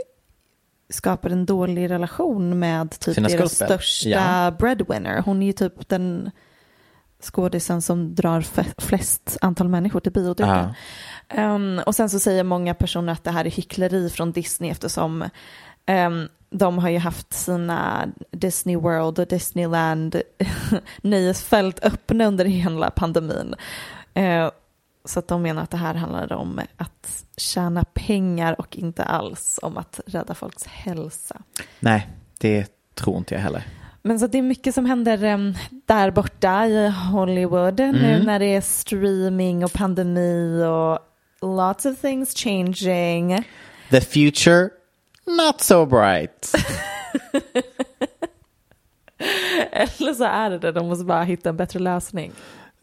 [0.89, 4.51] skapar en dålig relation med typ Sina deras största Ja.
[4.59, 5.21] breadwinner.
[5.21, 6.31] Hon är ju typ den
[7.19, 8.41] skådisen som drar
[8.81, 10.73] flest antal människor till bioduken.
[11.29, 15.29] Ehm, och sen så säger många personer att det här är hyckleri från Disney eftersom
[15.85, 20.21] ehm, de har ju haft sina Disney World och Disneyland
[21.01, 23.55] nöjesfält öppna under hela pandemin.
[24.13, 24.49] Eh,
[25.05, 29.59] så att de menar att det här handlar om att tjäna pengar och inte alls
[29.61, 31.41] om att rädda folks hälsa.
[31.79, 33.63] Nej, det tror inte jag heller.
[34.07, 35.53] Men så det är mycket som händer em,
[35.85, 40.99] där borta i Hollywood nu när det är streaming och pandemi och
[41.41, 43.43] lots of things changing.
[43.89, 44.69] The future,
[45.25, 46.51] not so bright.
[49.71, 52.31] Eller så är det det, de måste bara hitta en bättre lösning.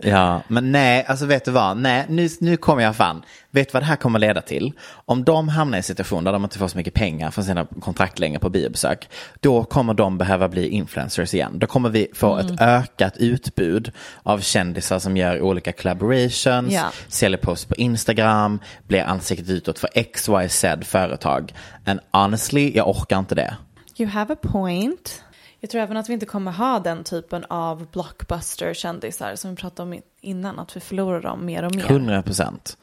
[0.02, 1.76] Ja, men nej, alltså vet du vad?
[1.76, 3.22] Nej, nu, nu kommer jag fan.
[3.50, 4.72] Vet du vad det här kommer leda till?
[5.04, 7.66] Om de hamnar i en situation där de inte får så mycket pengar från sina
[7.80, 9.08] kontrakt längre på biobesök,
[9.40, 11.58] då kommer de behöva bli influencers igen.
[11.58, 13.92] Då kommer vi få ett ökat utbud
[14.22, 16.90] av kändisar som gör olika collaborations, Ja.
[17.08, 21.54] säljer posts på Instagram, blir ansiktet utåt för XYZ företag.
[21.86, 23.56] And honestly, jag orkar inte det.
[23.98, 25.23] You have a point.
[25.64, 29.90] Jag tror även att vi inte kommer ha den typen av blockbuster-kändisar som vi pratade
[29.90, 31.84] om innan, att vi förlorar dem mer och mer.
[31.90, 32.76] 100 procent.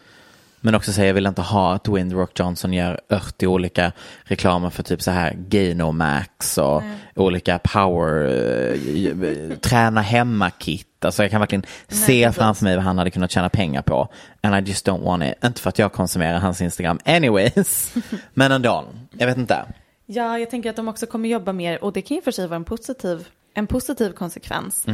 [0.62, 3.92] Men också säga jag vill inte ha att Dwayne The Rock Johnson gör 80 olika
[4.24, 6.84] reklamer för typ så här Gainomax och
[7.16, 11.06] olika power, eh, träna hemma-kit.
[11.06, 12.38] Alltså jag kan verkligen se precis.
[12.38, 14.08] framför mig vad han hade kunnat tjäna pengar på.
[14.42, 15.46] And I just don't want it.
[15.46, 17.94] Inte för att jag konsumerar hans Instagram anyways.
[18.34, 18.86] Men ändå,
[19.18, 19.66] jag vet inte.
[20.14, 22.48] Ja, jag tänker att de också kommer jobba mer och det kan ju för sig
[22.48, 24.86] vara en positiv, en positiv konsekvens.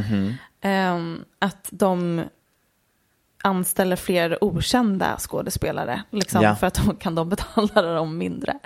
[0.60, 2.24] Ehm, att de
[3.42, 6.56] anställer fler okända skådespelare, liksom, Ja.
[6.56, 8.58] för att då kan de betala dem mindre.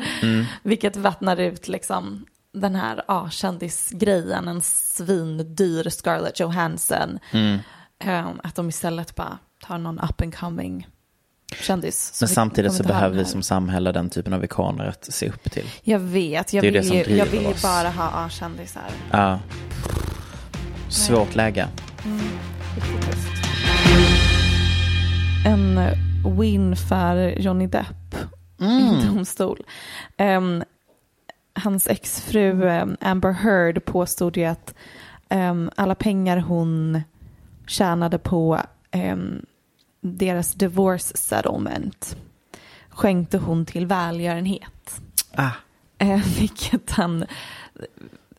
[0.62, 7.18] Vilket vattnar ut liksom, den här A-kändisgrejen, en svindyr Scarlett Johansson.
[7.98, 10.88] Ehm, att de istället bara tar någon up and coming
[11.54, 12.16] kändis.
[12.20, 15.64] Men samtidigt så behöver vi som samhälle den typen av ikoner att se upp till.
[15.82, 17.62] Jag vet, jag Det vill, ju, jag vill oss.
[17.62, 18.82] bara ha A-kändisar.
[19.10, 19.38] Ja.
[20.88, 21.68] Svårt läge.
[25.46, 25.80] En
[26.38, 28.14] win för Johnny Depp
[28.60, 29.58] i domstol.
[30.16, 30.62] Ehm,
[31.54, 34.74] hans exfru um, Amber Heard påstod ju att
[35.28, 37.02] ehm, alla pengar hon
[37.66, 39.46] tjänade på ehm,
[40.02, 42.16] deras divorce settlement
[42.88, 45.00] skänkte hon till välgörenhet.
[45.34, 45.50] Ah.
[45.98, 47.24] Eh, vilket han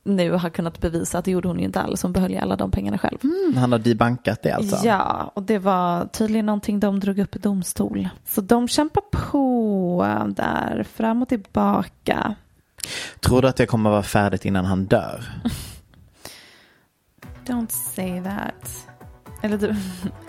[0.04, 2.04] nu har kunnat bevisa att det gjorde hon ju inte alls.
[2.04, 3.18] Hon behöll ju alla de pengarna själv.
[3.56, 4.88] Han har debankat det alltså.
[4.88, 8.10] Ja, och det var tydligen någonting de drog upp i domstol.
[8.26, 12.36] Så de kämpar på där, fram och tillbaka.
[13.20, 15.24] Tror du att det kommer vara färdigt innan han dör?
[17.46, 18.88] Don't say that.
[19.42, 19.76] Eller det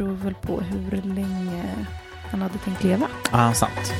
[0.00, 1.64] beror väl på hur länge
[2.30, 3.08] han hade tänkt leva.
[3.32, 3.92] Ja, sant.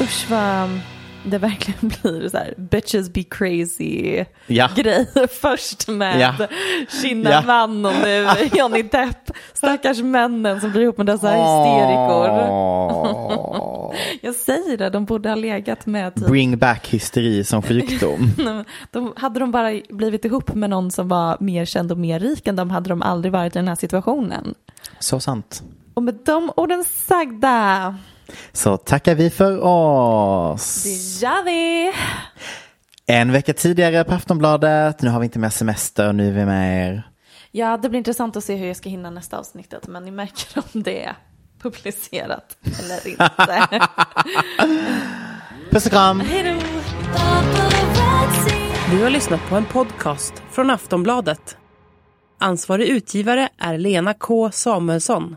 [0.00, 0.80] Usch vad
[1.26, 4.68] det verkligen blir så här bitches be crazy Ja.
[4.76, 6.46] grejer först med Ja.
[7.02, 9.30] Kinnaman och nu Johnny Depp.
[9.52, 12.26] Stackars männen som blir ihop med dessa hysterikor.
[14.20, 18.30] Jag säger det, de borde ha legat med typ, Bring back hysteri som sjukdom.
[18.90, 22.46] de, hade de bara blivit ihop med någon som var mer känd och mer rik
[22.46, 24.54] än de hade de aldrig varit i den här situationen.
[24.98, 25.62] Så sant.
[25.94, 27.96] Och med de orden sagda,
[28.52, 30.82] Så tackar vi för oss.
[30.82, 31.92] det gör vi!
[33.06, 35.02] En vecka tidigare på Aftonbladet.
[35.02, 37.10] Nu har vi inte mer semester, nu är vi med er.
[37.50, 40.62] Ja, det blir intressant att se hur jag ska hinna nästa avsnittet, men ni märker
[40.74, 41.16] om det är
[41.62, 43.88] publicerat eller inte.
[45.70, 46.20] Puss och kram.
[46.20, 46.66] Hej då!
[48.90, 51.56] Du har lyssnat på en podcast från Aftonbladet.
[52.40, 55.36] Ansvarig utgivare är Lena K Samuelsson.